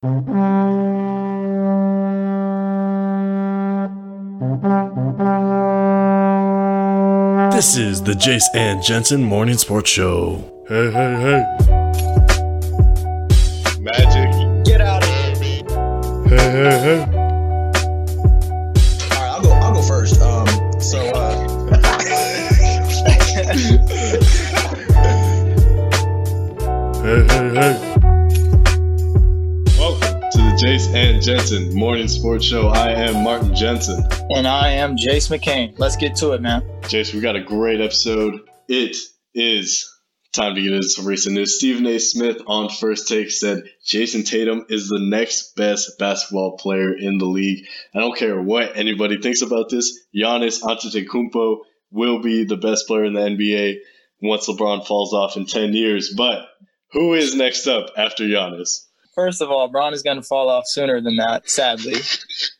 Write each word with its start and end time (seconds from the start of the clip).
This 0.00 0.10
is 7.76 8.00
the 8.04 8.12
Jace 8.12 8.44
and 8.54 8.80
Jensen 8.80 9.24
Morning 9.24 9.56
Sports 9.56 9.90
Show. 9.90 10.36
Hey, 10.68 10.92
hey, 10.92 11.16
hey. 11.20 11.42
Magic. 13.80 14.30
Get 14.64 14.80
out 14.80 15.02
of 15.02 15.08
here. 15.10 15.64
Hey, 16.28 16.48
hey, 16.52 16.78
hey. 16.78 17.00
All 19.10 19.18
right, 19.18 19.30
I'll 19.32 19.42
go. 19.42 19.50
I'll 19.50 19.74
go 19.74 19.82
first. 19.82 20.22
Um, 20.22 20.46
so 20.80 21.00
uh, 21.08 21.34
Hey, 27.02 27.26
hey, 27.26 27.50
hey. 27.54 27.87
Jace 30.68 30.94
and 30.94 31.22
Jensen 31.22 31.74
Morning 31.74 32.08
Sports 32.08 32.44
Show. 32.44 32.68
I 32.68 32.90
am 32.90 33.24
Martin 33.24 33.54
Jensen. 33.54 34.06
And 34.28 34.46
I 34.46 34.72
am 34.72 34.96
Jace 34.96 35.34
McCain. 35.34 35.72
Let's 35.78 35.96
get 35.96 36.14
to 36.16 36.32
it, 36.32 36.42
man. 36.42 36.60
Jace, 36.82 37.14
we 37.14 37.20
got 37.20 37.36
a 37.36 37.40
great 37.40 37.80
episode. 37.80 38.42
It 38.68 38.94
is 39.32 39.90
time 40.34 40.56
to 40.56 40.60
get 40.60 40.74
into 40.74 40.86
some 40.86 41.06
recent 41.06 41.36
news. 41.36 41.56
Stephen 41.56 41.86
A. 41.86 41.98
Smith 41.98 42.42
on 42.46 42.68
First 42.68 43.08
Take 43.08 43.30
said 43.30 43.62
Jayson 43.82 44.24
Tatum 44.24 44.66
is 44.68 44.90
the 44.90 45.00
next 45.00 45.56
best 45.56 45.98
basketball 45.98 46.58
player 46.58 46.94
in 46.94 47.16
the 47.16 47.24
league. 47.24 47.64
I 47.94 48.00
don't 48.00 48.18
care 48.18 48.38
what 48.38 48.76
anybody 48.76 49.22
thinks 49.22 49.40
about 49.40 49.70
this. 49.70 49.98
Giannis 50.14 50.60
Antetokounmpo 50.60 51.60
will 51.92 52.20
be 52.20 52.44
the 52.44 52.58
best 52.58 52.86
player 52.86 53.06
in 53.06 53.14
the 53.14 53.20
NBA 53.20 53.76
once 54.20 54.46
LeBron 54.46 54.86
falls 54.86 55.14
off 55.14 55.38
in 55.38 55.46
10 55.46 55.72
years. 55.72 56.12
But 56.14 56.46
who 56.92 57.14
is 57.14 57.34
next 57.34 57.66
up 57.66 57.92
after 57.96 58.24
Giannis? 58.24 58.84
First 59.18 59.42
of 59.42 59.50
all, 59.50 59.66
Bron 59.66 59.92
is 59.94 60.02
going 60.04 60.16
to 60.16 60.22
fall 60.22 60.48
off 60.48 60.62
sooner 60.68 61.00
than 61.00 61.16
that, 61.16 61.50
sadly. 61.50 61.96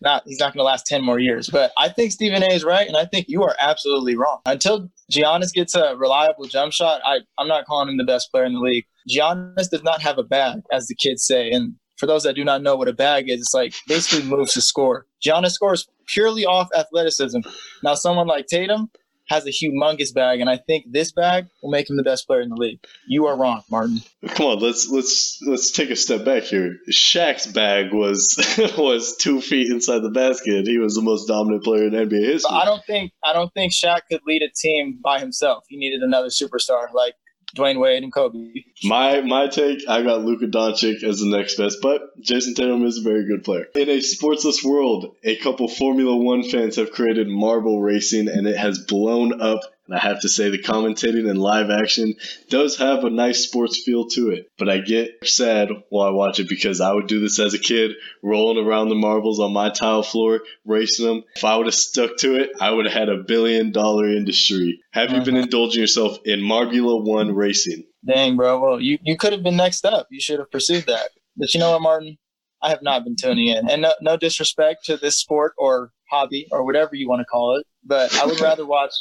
Not 0.01 0.25
He's 0.27 0.41
not 0.41 0.53
going 0.53 0.59
to 0.59 0.65
last 0.65 0.87
10 0.87 1.05
more 1.05 1.21
years. 1.21 1.49
But 1.49 1.71
I 1.79 1.89
think 1.89 2.11
Stephen 2.11 2.43
A 2.43 2.53
is 2.53 2.65
right, 2.65 2.89
and 2.89 2.97
I 2.97 3.05
think 3.05 3.27
you 3.29 3.45
are 3.45 3.55
absolutely 3.61 4.17
wrong. 4.17 4.41
Until 4.45 4.91
Giannis 5.09 5.53
gets 5.53 5.77
a 5.77 5.95
reliable 5.95 6.47
jump 6.47 6.73
shot, 6.73 7.01
I, 7.05 7.19
I'm 7.39 7.47
not 7.47 7.65
calling 7.67 7.89
him 7.89 7.97
the 7.97 8.03
best 8.03 8.33
player 8.33 8.45
in 8.45 8.55
the 8.55 8.59
league. 8.59 8.87
Giannis 9.09 9.71
does 9.71 9.85
not 9.85 10.03
have 10.03 10.19
a 10.19 10.25
bag, 10.25 10.63
as 10.73 10.89
the 10.89 10.97
kids 10.97 11.25
say. 11.25 11.49
And 11.53 11.77
for 11.97 12.07
those 12.07 12.25
that 12.25 12.35
do 12.35 12.45
not 12.45 12.61
know 12.61 12.75
what 12.75 12.89
a 12.89 12.93
bag 12.93 13.31
is, 13.31 13.41
it's 13.41 13.55
like 13.55 13.73
basically 13.87 14.29
moves 14.29 14.55
to 14.55 14.61
score. 14.61 15.07
Giannis 15.25 15.53
scores 15.53 15.87
purely 16.09 16.45
off 16.45 16.69
athleticism. 16.77 17.39
Now, 17.85 17.95
someone 17.95 18.27
like 18.27 18.47
Tatum 18.47 18.91
has 19.29 19.47
a 19.47 19.51
humongous 19.51 20.13
bag, 20.15 20.41
and 20.41 20.49
I 20.49 20.57
think 20.57 20.87
this 20.91 21.13
bag 21.13 21.49
will 21.63 21.71
make 21.71 21.89
him 21.89 21.97
the 21.97 22.03
best 22.03 22.27
player 22.27 22.41
in 22.41 22.49
the 22.49 22.57
league. 22.57 22.81
You 23.07 23.27
are 23.27 23.37
wrong, 23.37 23.63
Martin. 23.71 24.01
Come 24.27 24.47
on, 24.47 24.59
let's 24.61 24.89
let's 24.89 25.41
let's 25.47 25.71
take 25.71 25.91
a 25.91 25.97
step 25.97 26.25
back 26.25 26.45
here. 26.45 26.77
Shaq's 26.93 27.47
bag 27.47 27.93
was 27.93 28.37
was 28.79 29.17
two 29.17 29.41
feet 29.41 29.71
inside 29.71 30.01
the 30.01 30.11
basket. 30.11 30.67
He 30.67 30.79
was 30.79 30.95
the 30.95 31.03
most 31.03 31.27
dominant 31.27 31.65
player 31.65 31.87
in 31.87 31.93
NBA 31.93 32.25
history. 32.25 32.49
But 32.51 32.63
I 32.63 32.65
don't 32.65 32.85
think 32.85 33.13
I 33.25 33.33
don't 33.33 33.53
think 33.55 33.73
Shaq 33.73 34.01
could 34.11 34.21
lead 34.27 34.43
a 34.43 34.51
team 34.51 34.99
by 35.03 35.21
himself. 35.21 35.65
He 35.69 35.77
needed 35.77 36.03
another 36.03 36.29
superstar 36.29 36.93
like 36.93 37.15
Dwyane 37.57 37.81
Wade 37.81 38.03
and 38.03 38.13
Kobe. 38.13 38.65
My 38.85 39.21
my 39.23 39.49
take, 39.49 39.89
I 39.89 40.03
got 40.03 40.25
Luka 40.25 40.47
Doncic 40.47 41.03
as 41.03 41.21
the 41.21 41.27
next 41.27 41.57
best, 41.57 41.79
but 41.81 42.21
Jayson 42.21 42.55
Tatum 42.55 42.85
is 42.85 42.99
a 42.99 43.03
very 43.03 43.27
good 43.27 43.45
player. 43.45 43.67
In 43.75 43.89
a 43.89 43.99
sportsless 43.99 44.63
world, 44.63 45.17
a 45.25 45.37
couple 45.37 45.69
Formula 45.69 46.17
One 46.17 46.43
fans 46.43 46.77
have 46.77 46.93
created 46.93 47.29
marble 47.29 47.81
racing, 47.81 48.29
and 48.29 48.47
it 48.47 48.57
has 48.57 48.79
blown 48.79 49.41
up. 49.41 49.61
And 49.89 49.97
I 49.99 50.01
have 50.01 50.21
to 50.21 50.29
say, 50.29 50.51
the 50.51 50.63
commentating 50.63 51.29
and 51.31 51.41
live 51.41 51.71
action 51.71 52.15
does 52.51 52.77
have 52.77 53.05
a 53.05 53.11
nice 53.11 53.45
sports 53.47 53.83
feel 53.83 54.07
to 54.09 54.31
it. 54.31 54.51
But 54.59 54.69
I 54.69 54.79
get 54.79 55.27
sad 55.27 55.71
while 55.89 56.09
I 56.09 56.11
watch 56.11 56.41
it 56.41 56.49
because 56.49 56.83
I 56.83 56.93
would 56.93 57.07
do 57.07 57.21
this 57.21 57.39
as 57.39 57.55
a 57.55 57.59
kid, 57.59 57.93
rolling 58.23 58.63
around 58.65 58.91
the 58.91 58.95
marbles 58.95 59.41
on 59.41 59.53
my 59.53 59.71
tile 59.71 60.03
floor, 60.03 60.41
racing 60.67 61.07
them. 61.07 61.25
If 61.37 61.45
I 61.45 61.57
would 61.57 61.67
have 61.67 61.75
stuck 61.75 62.19
to 62.19 62.35
it, 62.37 62.51
I 62.61 62.71
would 62.71 62.85
have 62.85 62.95
had 62.95 63.09
a 63.09 63.23
billion 63.23 63.73
dollar 63.73 64.09
industry. 64.09 64.81
Have 64.93 65.11
you 65.13 65.23
been 65.23 65.37
Mhm. 65.37 65.45
indulging 65.45 65.81
yourself 65.81 66.19
in 66.25 66.41
Marbula 66.41 67.03
One 67.03 67.35
racing? 67.35 67.85
Dang, 68.07 68.37
bro. 68.37 68.61
Well, 68.61 68.81
you, 68.81 68.99
you 69.03 69.17
could 69.17 69.33
have 69.33 69.43
been 69.43 69.57
next 69.57 69.85
up. 69.87 70.07
You 70.11 70.21
should 70.21 70.39
have 70.39 70.51
pursued 70.51 70.85
that. 70.87 71.11
But 71.37 71.55
you 71.55 71.61
know 71.61 71.71
what, 71.73 71.83
Martin? 71.83 72.19
I 72.61 72.71
have 72.71 72.83
not 72.83 73.05
been 73.05 73.17
tuning 73.17 73.47
in. 73.49 73.71
And 73.71 73.83
no, 73.83 73.93
no 74.01 74.17
disrespect 74.17 74.85
to 74.87 74.97
this 74.97 75.19
sport 75.19 75.53
or 75.57 75.93
hobby 76.11 76.47
or 76.51 76.65
whatever 76.65 76.95
you 76.95 77.09
want 77.09 77.21
to 77.21 77.25
call 77.25 77.57
it, 77.57 77.67
but 77.85 78.15
I 78.17 78.27
would 78.27 78.41
rather 78.41 78.67
watch 78.67 78.93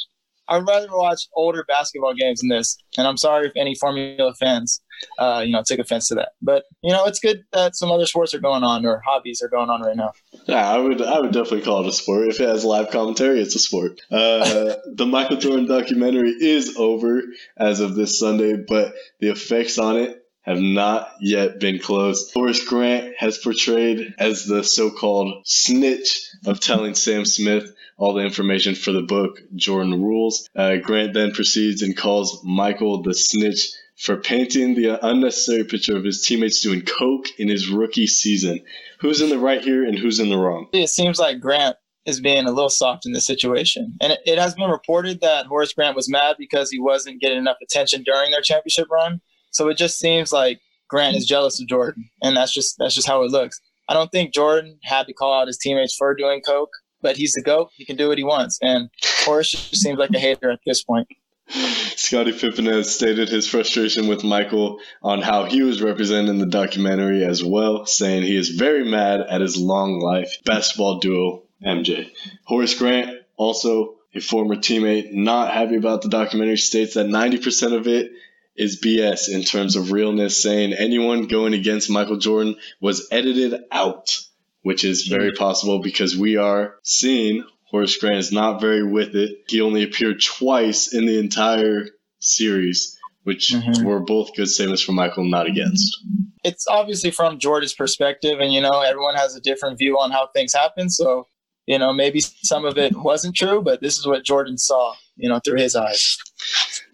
I 0.48 0.58
would 0.58 0.66
rather 0.66 0.88
watch 0.90 1.28
older 1.34 1.64
basketball 1.66 2.14
games 2.14 2.40
than 2.40 2.48
this. 2.48 2.76
And 2.96 3.06
I'm 3.06 3.16
sorry 3.16 3.46
if 3.46 3.52
any 3.56 3.74
Formula 3.74 4.34
fans, 4.34 4.82
uh, 5.18 5.42
you 5.44 5.52
know, 5.52 5.62
took 5.64 5.78
offense 5.78 6.08
to 6.08 6.14
that. 6.16 6.30
But 6.40 6.64
you 6.82 6.92
know, 6.92 7.04
it's 7.04 7.20
good 7.20 7.44
that 7.52 7.76
some 7.76 7.90
other 7.90 8.06
sports 8.06 8.34
are 8.34 8.40
going 8.40 8.64
on 8.64 8.86
or 8.86 9.02
hobbies 9.06 9.42
are 9.42 9.48
going 9.48 9.70
on 9.70 9.82
right 9.82 9.96
now. 9.96 10.12
Yeah, 10.46 10.68
I 10.68 10.78
would 10.78 11.02
I 11.02 11.20
would 11.20 11.32
definitely 11.32 11.62
call 11.62 11.84
it 11.84 11.88
a 11.88 11.92
sport. 11.92 12.28
If 12.28 12.40
it 12.40 12.48
has 12.48 12.64
live 12.64 12.90
commentary, 12.90 13.40
it's 13.40 13.54
a 13.54 13.58
sport. 13.58 14.00
Uh, 14.10 14.74
the 14.94 15.06
Michael 15.06 15.36
Jordan 15.36 15.66
documentary 15.66 16.30
is 16.30 16.76
over 16.76 17.22
as 17.56 17.80
of 17.80 17.94
this 17.94 18.18
Sunday, 18.18 18.56
but 18.56 18.94
the 19.20 19.28
effects 19.28 19.78
on 19.78 19.96
it 19.96 20.17
have 20.48 20.60
not 20.60 21.12
yet 21.20 21.60
been 21.60 21.78
closed. 21.78 22.32
Horace 22.32 22.64
Grant 22.64 23.14
has 23.18 23.36
portrayed 23.36 24.14
as 24.18 24.46
the 24.46 24.64
so-called 24.64 25.46
snitch 25.46 26.26
of 26.46 26.58
telling 26.58 26.94
Sam 26.94 27.26
Smith 27.26 27.74
all 27.98 28.14
the 28.14 28.22
information 28.24 28.74
for 28.74 28.92
the 28.92 29.02
book 29.02 29.40
Jordan 29.54 30.02
Rules. 30.02 30.48
Uh, 30.56 30.76
Grant 30.76 31.12
then 31.12 31.32
proceeds 31.32 31.82
and 31.82 31.94
calls 31.94 32.42
Michael 32.44 33.02
the 33.02 33.12
snitch 33.12 33.68
for 33.98 34.16
painting 34.16 34.74
the 34.74 35.04
unnecessary 35.06 35.64
picture 35.64 35.96
of 35.96 36.04
his 36.04 36.22
teammates 36.22 36.62
doing 36.62 36.80
coke 36.82 37.26
in 37.36 37.48
his 37.48 37.68
rookie 37.68 38.06
season. 38.06 38.60
Who's 39.00 39.20
in 39.20 39.28
the 39.28 39.38
right 39.38 39.60
here 39.60 39.84
and 39.84 39.98
who's 39.98 40.18
in 40.18 40.30
the 40.30 40.38
wrong? 40.38 40.68
it 40.72 40.88
seems 40.88 41.18
like 41.18 41.40
Grant 41.40 41.76
is 42.06 42.20
being 42.20 42.46
a 42.46 42.52
little 42.52 42.70
soft 42.70 43.04
in 43.04 43.12
this 43.12 43.26
situation. 43.26 43.96
And 44.00 44.12
it, 44.12 44.20
it 44.24 44.38
has 44.38 44.54
been 44.54 44.70
reported 44.70 45.20
that 45.20 45.44
Horace 45.44 45.74
Grant 45.74 45.94
was 45.94 46.08
mad 46.08 46.36
because 46.38 46.70
he 46.70 46.80
wasn't 46.80 47.20
getting 47.20 47.36
enough 47.36 47.58
attention 47.62 48.02
during 48.02 48.30
their 48.30 48.40
championship 48.40 48.86
run. 48.90 49.20
So 49.58 49.66
it 49.66 49.76
just 49.76 49.98
seems 49.98 50.32
like 50.32 50.60
Grant 50.88 51.16
is 51.16 51.26
jealous 51.26 51.60
of 51.60 51.66
Jordan, 51.66 52.08
and 52.22 52.36
that's 52.36 52.54
just 52.54 52.76
that's 52.78 52.94
just 52.94 53.08
how 53.08 53.24
it 53.24 53.32
looks. 53.32 53.60
I 53.88 53.94
don't 53.94 54.12
think 54.12 54.32
Jordan 54.32 54.78
had 54.84 55.08
to 55.08 55.12
call 55.12 55.34
out 55.34 55.48
his 55.48 55.58
teammates 55.58 55.96
for 55.96 56.14
doing 56.14 56.42
coke, 56.42 56.70
but 57.02 57.16
he's 57.16 57.32
the 57.32 57.42
goat. 57.42 57.70
He 57.74 57.84
can 57.84 57.96
do 57.96 58.06
what 58.06 58.18
he 58.18 58.22
wants, 58.22 58.60
and 58.62 58.88
Horace 59.24 59.50
just 59.50 59.82
seems 59.82 59.98
like 59.98 60.10
a 60.14 60.18
hater 60.20 60.52
at 60.52 60.60
this 60.64 60.84
point. 60.84 61.08
Scottie 61.48 62.38
Pippen 62.38 62.66
has 62.66 62.94
stated 62.94 63.30
his 63.30 63.48
frustration 63.48 64.06
with 64.06 64.22
Michael 64.22 64.78
on 65.02 65.22
how 65.22 65.46
he 65.46 65.64
was 65.64 65.82
represented 65.82 66.30
in 66.30 66.38
the 66.38 66.46
documentary 66.46 67.24
as 67.24 67.42
well, 67.42 67.84
saying 67.84 68.22
he 68.22 68.36
is 68.36 68.50
very 68.50 68.88
mad 68.88 69.22
at 69.22 69.40
his 69.40 69.56
long 69.56 69.98
life 69.98 70.36
basketball 70.44 71.00
duo 71.00 71.42
MJ. 71.66 72.12
Horace 72.44 72.78
Grant, 72.78 73.10
also 73.36 73.96
a 74.14 74.20
former 74.20 74.54
teammate, 74.54 75.12
not 75.12 75.52
happy 75.52 75.74
about 75.74 76.02
the 76.02 76.10
documentary, 76.10 76.58
states 76.58 76.94
that 76.94 77.06
90% 77.06 77.76
of 77.76 77.88
it 77.88 78.12
is 78.58 78.80
BS 78.80 79.28
in 79.28 79.42
terms 79.44 79.76
of 79.76 79.92
realness, 79.92 80.42
saying 80.42 80.72
anyone 80.72 81.26
going 81.28 81.54
against 81.54 81.88
Michael 81.90 82.16
Jordan 82.18 82.56
was 82.80 83.08
edited 83.10 83.62
out, 83.70 84.18
which 84.62 84.84
is 84.84 85.06
very 85.06 85.32
possible 85.32 85.80
because 85.80 86.16
we 86.16 86.36
are 86.36 86.74
seeing 86.82 87.44
Horace 87.64 87.96
Grant 87.98 88.16
is 88.16 88.32
not 88.32 88.60
very 88.60 88.82
with 88.82 89.14
it. 89.14 89.30
He 89.48 89.60
only 89.60 89.82
appeared 89.84 90.22
twice 90.22 90.92
in 90.92 91.06
the 91.06 91.18
entire 91.18 91.86
series, 92.18 92.96
which 93.24 93.50
Mhm. 93.50 93.84
were 93.84 94.00
both 94.00 94.34
good 94.34 94.48
statements 94.48 94.82
for 94.82 94.92
Michael, 94.92 95.24
not 95.24 95.46
against. 95.46 95.96
It's 96.44 96.66
obviously 96.66 97.10
from 97.10 97.38
Jordan's 97.38 97.74
perspective, 97.74 98.40
and 98.40 98.52
you 98.52 98.60
know 98.60 98.80
everyone 98.80 99.14
has 99.16 99.36
a 99.36 99.40
different 99.40 99.78
view 99.78 99.98
on 99.98 100.10
how 100.10 100.28
things 100.34 100.52
happen. 100.54 100.88
So 100.90 101.26
you 101.66 101.78
know 101.78 101.92
maybe 101.92 102.20
some 102.20 102.64
of 102.64 102.78
it 102.78 102.96
wasn't 102.96 103.36
true, 103.36 103.60
but 103.62 103.80
this 103.82 103.98
is 103.98 104.06
what 104.06 104.24
Jordan 104.24 104.56
saw, 104.56 104.94
you 105.16 105.28
know, 105.28 105.38
through 105.44 105.58
his 105.58 105.76
eyes. 105.76 106.16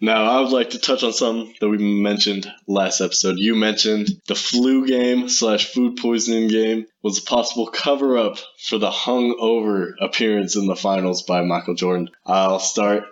Now, 0.05 0.25
I 0.25 0.41
would 0.43 0.53
like 0.53 0.71
to 0.71 0.79
touch 0.79 1.03
on 1.03 1.15
something 1.15 1.55
that 1.63 1.69
we 1.71 1.79
mentioned 1.79 2.47
last 2.67 3.01
episode. 3.01 3.39
You 3.39 3.55
mentioned 3.55 4.09
the 4.27 4.35
flu 4.35 4.87
game 4.87 5.31
slash 5.31 5.73
food 5.73 5.97
poisoning 5.97 6.49
game 6.49 6.85
was 7.03 7.17
a 7.17 7.23
possible 7.23 7.69
cover 7.69 8.19
up 8.19 8.37
for 8.59 8.77
the 8.77 8.91
hungover 8.91 9.95
appearance 9.99 10.57
in 10.57 10.67
the 10.67 10.77
finals 10.77 11.23
by 11.23 11.41
Michael 11.41 11.75
Jordan. 11.75 12.11
I'll 12.27 12.59
start 12.59 13.05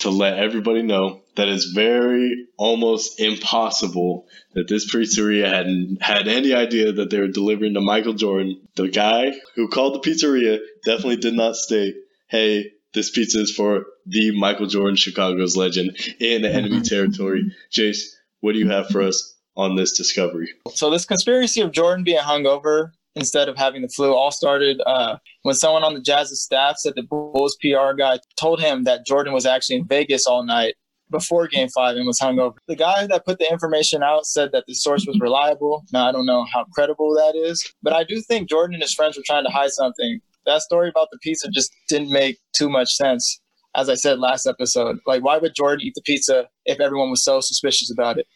to 0.00 0.10
let 0.10 0.40
everybody 0.40 0.82
know 0.82 1.22
that 1.36 1.48
it's 1.48 1.66
very 1.66 2.46
almost 2.56 3.20
impossible 3.20 4.26
that 4.54 4.66
this 4.66 4.92
pizzeria 4.92 5.46
had 5.46 5.68
had 6.00 6.26
any 6.26 6.52
idea 6.52 6.90
that 6.90 7.10
they 7.10 7.20
were 7.20 7.28
delivering 7.28 7.74
to 7.74 7.80
Michael 7.80 8.14
Jordan. 8.14 8.60
The 8.74 8.88
guy 8.88 9.34
who 9.54 9.68
called 9.68 9.94
the 9.94 10.10
pizzeria 10.10 10.58
definitely 10.84 11.18
did 11.18 11.34
not 11.34 11.54
state, 11.54 11.94
"Hey, 12.26 12.72
this 12.94 13.10
pizza 13.10 13.40
is 13.40 13.54
for 13.54 13.86
the 14.06 14.36
Michael 14.38 14.66
Jordan, 14.66 14.96
Chicago's 14.96 15.56
legend 15.56 15.96
in 16.18 16.44
enemy 16.44 16.80
territory." 16.84 17.52
Jace, 17.72 18.02
what 18.40 18.52
do 18.52 18.58
you 18.58 18.68
have 18.68 18.88
for 18.88 19.02
us 19.02 19.36
on 19.56 19.76
this 19.76 19.96
discovery? 19.96 20.48
So 20.74 20.90
this 20.90 21.04
conspiracy 21.04 21.60
of 21.60 21.72
Jordan 21.72 22.04
being 22.04 22.18
hungover 22.18 22.90
instead 23.14 23.48
of 23.48 23.56
having 23.56 23.82
the 23.82 23.88
flu 23.88 24.14
all 24.14 24.30
started 24.30 24.80
uh, 24.86 25.16
when 25.42 25.54
someone 25.54 25.82
on 25.82 25.94
the 25.94 26.00
Jazz's 26.00 26.42
staff 26.42 26.76
said 26.78 26.94
the 26.94 27.02
Bulls 27.02 27.56
PR 27.60 27.92
guy 27.96 28.18
told 28.36 28.60
him 28.60 28.84
that 28.84 29.06
Jordan 29.06 29.32
was 29.32 29.46
actually 29.46 29.76
in 29.76 29.86
Vegas 29.86 30.26
all 30.26 30.44
night 30.44 30.74
before 31.10 31.48
game 31.48 31.68
five 31.68 31.96
and 31.96 32.06
was 32.06 32.18
hungover. 32.20 32.54
The 32.68 32.76
guy 32.76 33.06
that 33.08 33.24
put 33.24 33.38
the 33.38 33.50
information 33.50 34.02
out 34.02 34.26
said 34.26 34.52
that 34.52 34.64
the 34.66 34.74
source 34.74 35.06
was 35.06 35.18
reliable. 35.20 35.84
Now, 35.92 36.08
I 36.08 36.12
don't 36.12 36.26
know 36.26 36.46
how 36.52 36.64
credible 36.72 37.12
that 37.14 37.34
is, 37.36 37.74
but 37.82 37.92
I 37.92 38.04
do 38.04 38.20
think 38.20 38.48
Jordan 38.48 38.74
and 38.74 38.82
his 38.82 38.94
friends 38.94 39.16
were 39.16 39.24
trying 39.26 39.44
to 39.44 39.50
hide 39.50 39.70
something. 39.70 40.20
That 40.46 40.62
story 40.62 40.88
about 40.88 41.08
the 41.10 41.18
pizza 41.22 41.48
just 41.50 41.72
didn't 41.88 42.10
make 42.10 42.38
too 42.54 42.68
much 42.68 42.94
sense. 42.94 43.40
As 43.76 43.88
I 43.88 43.94
said 43.94 44.18
last 44.18 44.46
episode, 44.46 44.98
like, 45.06 45.22
why 45.22 45.38
would 45.38 45.54
Jordan 45.54 45.86
eat 45.86 45.94
the 45.94 46.02
pizza 46.02 46.48
if 46.64 46.80
everyone 46.80 47.10
was 47.10 47.22
so 47.22 47.40
suspicious 47.40 47.90
about 47.90 48.18
it? 48.18 48.26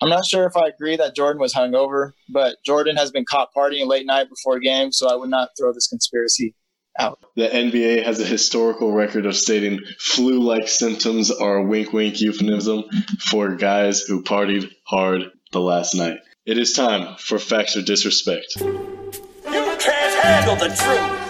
I'm 0.00 0.08
not 0.08 0.26
sure 0.26 0.46
if 0.46 0.56
I 0.56 0.68
agree 0.68 0.96
that 0.96 1.16
Jordan 1.16 1.40
was 1.40 1.54
hungover, 1.54 2.12
but 2.28 2.56
Jordan 2.64 2.96
has 2.96 3.10
been 3.10 3.24
caught 3.28 3.48
partying 3.56 3.86
late 3.86 4.06
night 4.06 4.28
before 4.28 4.58
games, 4.58 4.98
so 4.98 5.08
I 5.08 5.16
would 5.16 5.30
not 5.30 5.50
throw 5.58 5.72
this 5.72 5.88
conspiracy 5.88 6.54
out. 6.98 7.18
The 7.36 7.48
NBA 7.48 8.04
has 8.04 8.20
a 8.20 8.24
historical 8.24 8.92
record 8.92 9.26
of 9.26 9.34
stating 9.34 9.80
flu 9.98 10.40
like 10.40 10.68
symptoms 10.68 11.30
are 11.30 11.56
a 11.56 11.64
wink 11.64 11.92
wink 11.92 12.20
euphemism 12.20 12.84
for 13.18 13.56
guys 13.56 14.02
who 14.02 14.22
partied 14.22 14.70
hard 14.84 15.30
the 15.52 15.60
last 15.60 15.94
night. 15.94 16.18
It 16.46 16.58
is 16.58 16.72
time 16.72 17.16
for 17.18 17.38
Facts 17.38 17.76
or 17.76 17.82
Disrespect. 17.82 18.56
You 18.60 19.76
can't 19.78 20.24
handle 20.24 20.56
the 20.56 20.68
truth. 20.68 21.23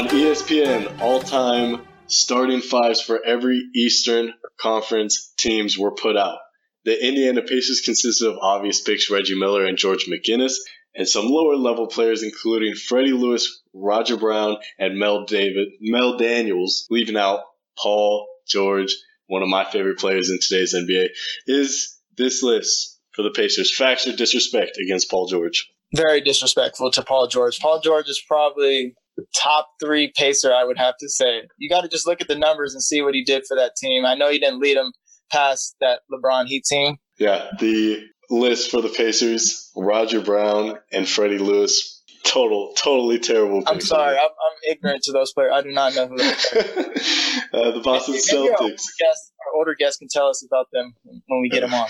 On 0.00 0.08
ESPN, 0.08 0.98
all 1.02 1.20
time 1.20 1.82
starting 2.06 2.62
fives 2.62 3.02
for 3.02 3.22
every 3.22 3.68
Eastern 3.74 4.32
Conference 4.58 5.34
teams 5.36 5.76
were 5.76 5.94
put 5.94 6.16
out. 6.16 6.38
The 6.86 7.06
Indiana 7.06 7.42
Pacers 7.42 7.82
consisted 7.82 8.26
of 8.26 8.38
obvious 8.40 8.80
picks 8.80 9.10
Reggie 9.10 9.38
Miller 9.38 9.66
and 9.66 9.76
George 9.76 10.06
McGinnis, 10.06 10.54
and 10.94 11.06
some 11.06 11.26
lower 11.26 11.54
level 11.54 11.86
players 11.86 12.22
including 12.22 12.76
Freddie 12.76 13.12
Lewis, 13.12 13.60
Roger 13.74 14.16
Brown, 14.16 14.56
and 14.78 14.98
Mel 14.98 15.26
David, 15.26 15.68
Mel 15.82 16.16
Daniels, 16.16 16.86
leaving 16.88 17.18
out 17.18 17.40
Paul 17.76 18.26
George, 18.48 18.96
one 19.26 19.42
of 19.42 19.50
my 19.50 19.66
favorite 19.66 19.98
players 19.98 20.30
in 20.30 20.38
today's 20.40 20.74
NBA. 20.74 21.08
Is 21.46 22.00
this 22.16 22.42
list 22.42 22.98
for 23.12 23.20
the 23.20 23.32
Pacers 23.32 23.76
facts 23.76 24.06
or 24.06 24.16
disrespect 24.16 24.78
against 24.78 25.10
Paul 25.10 25.26
George? 25.26 25.70
Very 25.94 26.22
disrespectful 26.22 26.90
to 26.92 27.02
Paul 27.02 27.26
George. 27.26 27.58
Paul 27.58 27.80
George 27.80 28.08
is 28.08 28.22
probably 28.26 28.94
top 29.36 29.68
three 29.82 30.12
pacer, 30.16 30.52
I 30.52 30.64
would 30.64 30.78
have 30.78 30.94
to 31.00 31.08
say. 31.08 31.42
You 31.58 31.68
got 31.68 31.82
to 31.82 31.88
just 31.88 32.06
look 32.06 32.20
at 32.20 32.28
the 32.28 32.38
numbers 32.38 32.74
and 32.74 32.82
see 32.82 33.02
what 33.02 33.14
he 33.14 33.24
did 33.24 33.44
for 33.46 33.56
that 33.56 33.76
team. 33.76 34.04
I 34.04 34.14
know 34.14 34.30
he 34.30 34.38
didn't 34.38 34.60
lead 34.60 34.76
them 34.76 34.92
past 35.30 35.76
that 35.80 36.00
LeBron 36.12 36.46
Heat 36.46 36.64
team. 36.64 36.96
Yeah, 37.18 37.50
the 37.58 38.04
list 38.30 38.70
for 38.70 38.80
the 38.80 38.88
Pacers: 38.88 39.70
Roger 39.76 40.20
Brown 40.20 40.78
and 40.92 41.08
Freddie 41.08 41.38
Lewis. 41.38 41.98
Total, 42.22 42.72
totally 42.76 43.18
terrible. 43.18 43.62
I'm 43.66 43.80
sorry, 43.80 44.16
I'm, 44.16 44.24
I'm 44.24 44.72
ignorant 44.72 45.02
to 45.04 45.12
those 45.12 45.32
players. 45.32 45.52
I 45.54 45.62
do 45.62 45.70
not 45.70 45.94
know 45.94 46.06
who 46.06 46.14
uh, 46.20 47.70
the 47.72 47.80
Boston 47.82 48.14
Maybe 48.14 48.38
our 48.38 48.56
older, 48.60 48.74
Celtics. 48.74 48.84
guest, 48.98 49.32
our 49.40 49.58
older 49.58 49.74
guest 49.76 49.98
can 50.00 50.08
tell 50.10 50.28
us 50.28 50.44
about 50.46 50.66
them 50.70 50.92
when 51.26 51.40
we 51.40 51.48
get 51.48 51.62
them 51.62 51.72
on. 51.72 51.88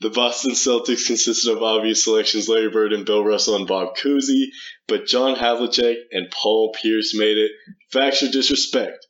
The 0.00 0.10
Boston 0.10 0.52
Celtics 0.52 1.06
consisted 1.06 1.52
of 1.52 1.62
obvious 1.62 2.04
selections 2.04 2.48
Larry 2.48 2.70
Bird 2.70 2.94
and 2.94 3.04
Bill 3.04 3.22
Russell 3.22 3.56
and 3.56 3.66
Bob 3.66 3.96
Cousy, 3.96 4.46
but 4.88 5.06
John 5.06 5.36
Havlicek 5.36 5.96
and 6.10 6.30
Paul 6.30 6.72
Pierce 6.72 7.14
made 7.14 7.36
it. 7.36 7.52
Facts 7.92 8.22
or 8.22 8.30
disrespect? 8.30 9.06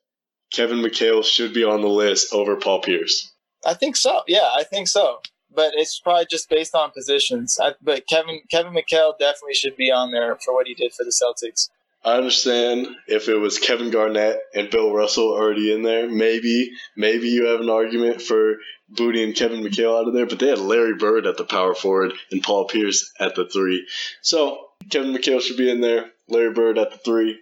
Kevin 0.53 0.79
McHale 0.79 1.25
should 1.25 1.55
be 1.55 1.63
on 1.63 1.81
the 1.81 1.89
list 1.89 2.35
over 2.35 2.57
Paul 2.57 2.81
Pierce. 2.81 3.33
I 3.65 3.75
think 3.75 3.95
so. 3.95 4.23
Yeah, 4.27 4.51
I 4.57 4.65
think 4.65 4.89
so. 4.89 5.21
But 5.55 5.73
it's 5.75 6.01
probably 6.01 6.27
just 6.29 6.49
based 6.49 6.75
on 6.75 6.91
positions. 6.91 7.59
I, 7.63 7.75
but 7.81 8.09
Kevin 8.09 8.41
Kevin 8.51 8.73
McHale 8.73 9.19
definitely 9.19 9.55
should 9.55 9.77
be 9.77 9.93
on 9.93 10.11
there 10.11 10.39
for 10.45 10.55
what 10.55 10.67
he 10.67 10.75
did 10.75 10.93
for 10.93 11.05
the 11.05 11.13
Celtics. 11.13 11.69
I 12.03 12.17
understand 12.17 12.89
if 13.07 13.29
it 13.29 13.37
was 13.37 13.59
Kevin 13.59 13.91
Garnett 13.91 14.39
and 14.55 14.71
Bill 14.71 14.93
Russell 14.93 15.33
already 15.33 15.73
in 15.73 15.83
there, 15.83 16.09
maybe 16.09 16.71
maybe 16.97 17.29
you 17.29 17.47
have 17.47 17.61
an 17.61 17.69
argument 17.69 18.23
for 18.23 18.57
booting 18.89 19.35
Kevin 19.35 19.63
McHale 19.63 20.01
out 20.01 20.09
of 20.09 20.15
there, 20.15 20.27
but 20.27 20.39
they 20.39 20.49
had 20.49 20.59
Larry 20.59 20.95
Bird 20.95 21.27
at 21.27 21.37
the 21.37 21.45
power 21.45 21.75
forward 21.75 22.13
and 22.31 22.43
Paul 22.43 22.67
Pierce 22.67 23.13
at 23.21 23.35
the 23.35 23.47
three. 23.47 23.87
So 24.23 24.67
Kevin 24.91 25.13
McHale 25.15 25.41
should 25.41 25.59
be 25.59 25.71
in 25.71 25.81
there, 25.81 26.11
Larry 26.29 26.53
Bird 26.53 26.79
at 26.79 26.91
the 26.91 26.99
three. 26.99 27.39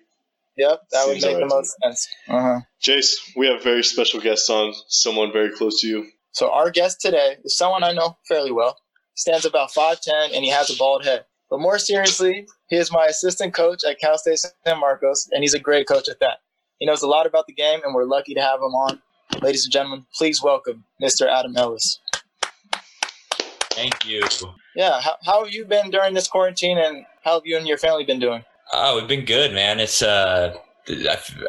Yep, 0.56 0.82
that 0.90 1.06
would 1.06 1.20
Seems 1.20 1.24
make 1.24 1.38
the 1.38 1.46
most 1.46 1.76
sense. 1.80 2.08
Uh-huh. 2.26 2.60
Jace, 2.82 3.14
we 3.36 3.46
have 3.46 3.62
very 3.62 3.84
special 3.84 4.20
guests 4.20 4.50
on, 4.50 4.74
someone 4.88 5.32
very 5.32 5.52
close 5.52 5.80
to 5.82 5.86
you. 5.86 6.06
So 6.32 6.50
our 6.50 6.70
guest 6.72 7.00
today 7.00 7.36
is 7.44 7.56
someone 7.56 7.84
I 7.84 7.92
know 7.92 8.18
fairly 8.26 8.50
well. 8.50 8.76
He 9.14 9.20
stands 9.20 9.44
about 9.44 9.70
5'10 9.70 10.34
and 10.34 10.44
he 10.44 10.50
has 10.50 10.68
a 10.68 10.76
bald 10.76 11.04
head. 11.04 11.26
But 11.50 11.60
more 11.60 11.78
seriously, 11.78 12.46
he 12.68 12.76
is 12.76 12.92
my 12.92 13.06
assistant 13.06 13.54
coach 13.54 13.82
at 13.88 13.98
Cal 13.98 14.18
State 14.18 14.38
San 14.38 14.78
Marcos, 14.78 15.28
and 15.32 15.42
he's 15.42 15.54
a 15.54 15.58
great 15.58 15.88
coach 15.88 16.08
at 16.08 16.20
that. 16.20 16.38
He 16.78 16.86
knows 16.86 17.02
a 17.02 17.08
lot 17.08 17.26
about 17.26 17.46
the 17.46 17.52
game, 17.52 17.80
and 17.84 17.94
we're 17.94 18.04
lucky 18.04 18.34
to 18.34 18.40
have 18.40 18.60
him 18.60 18.74
on. 18.74 19.00
Ladies 19.42 19.64
and 19.64 19.72
gentlemen, 19.72 20.06
please 20.14 20.42
welcome 20.42 20.84
Mr. 21.02 21.26
Adam 21.26 21.56
Ellis. 21.56 22.00
Thank 23.72 24.06
you. 24.06 24.22
Yeah, 24.74 25.00
how, 25.00 25.16
how 25.24 25.44
have 25.44 25.52
you 25.52 25.64
been 25.64 25.90
during 25.90 26.14
this 26.14 26.28
quarantine, 26.28 26.78
and 26.78 27.04
how 27.24 27.34
have 27.34 27.42
you 27.46 27.56
and 27.56 27.66
your 27.66 27.78
family 27.78 28.04
been 28.04 28.20
doing? 28.20 28.44
Oh, 28.72 28.96
we've 28.96 29.08
been 29.08 29.24
good, 29.24 29.52
man. 29.52 29.80
It's 29.80 30.02
uh, 30.02 30.54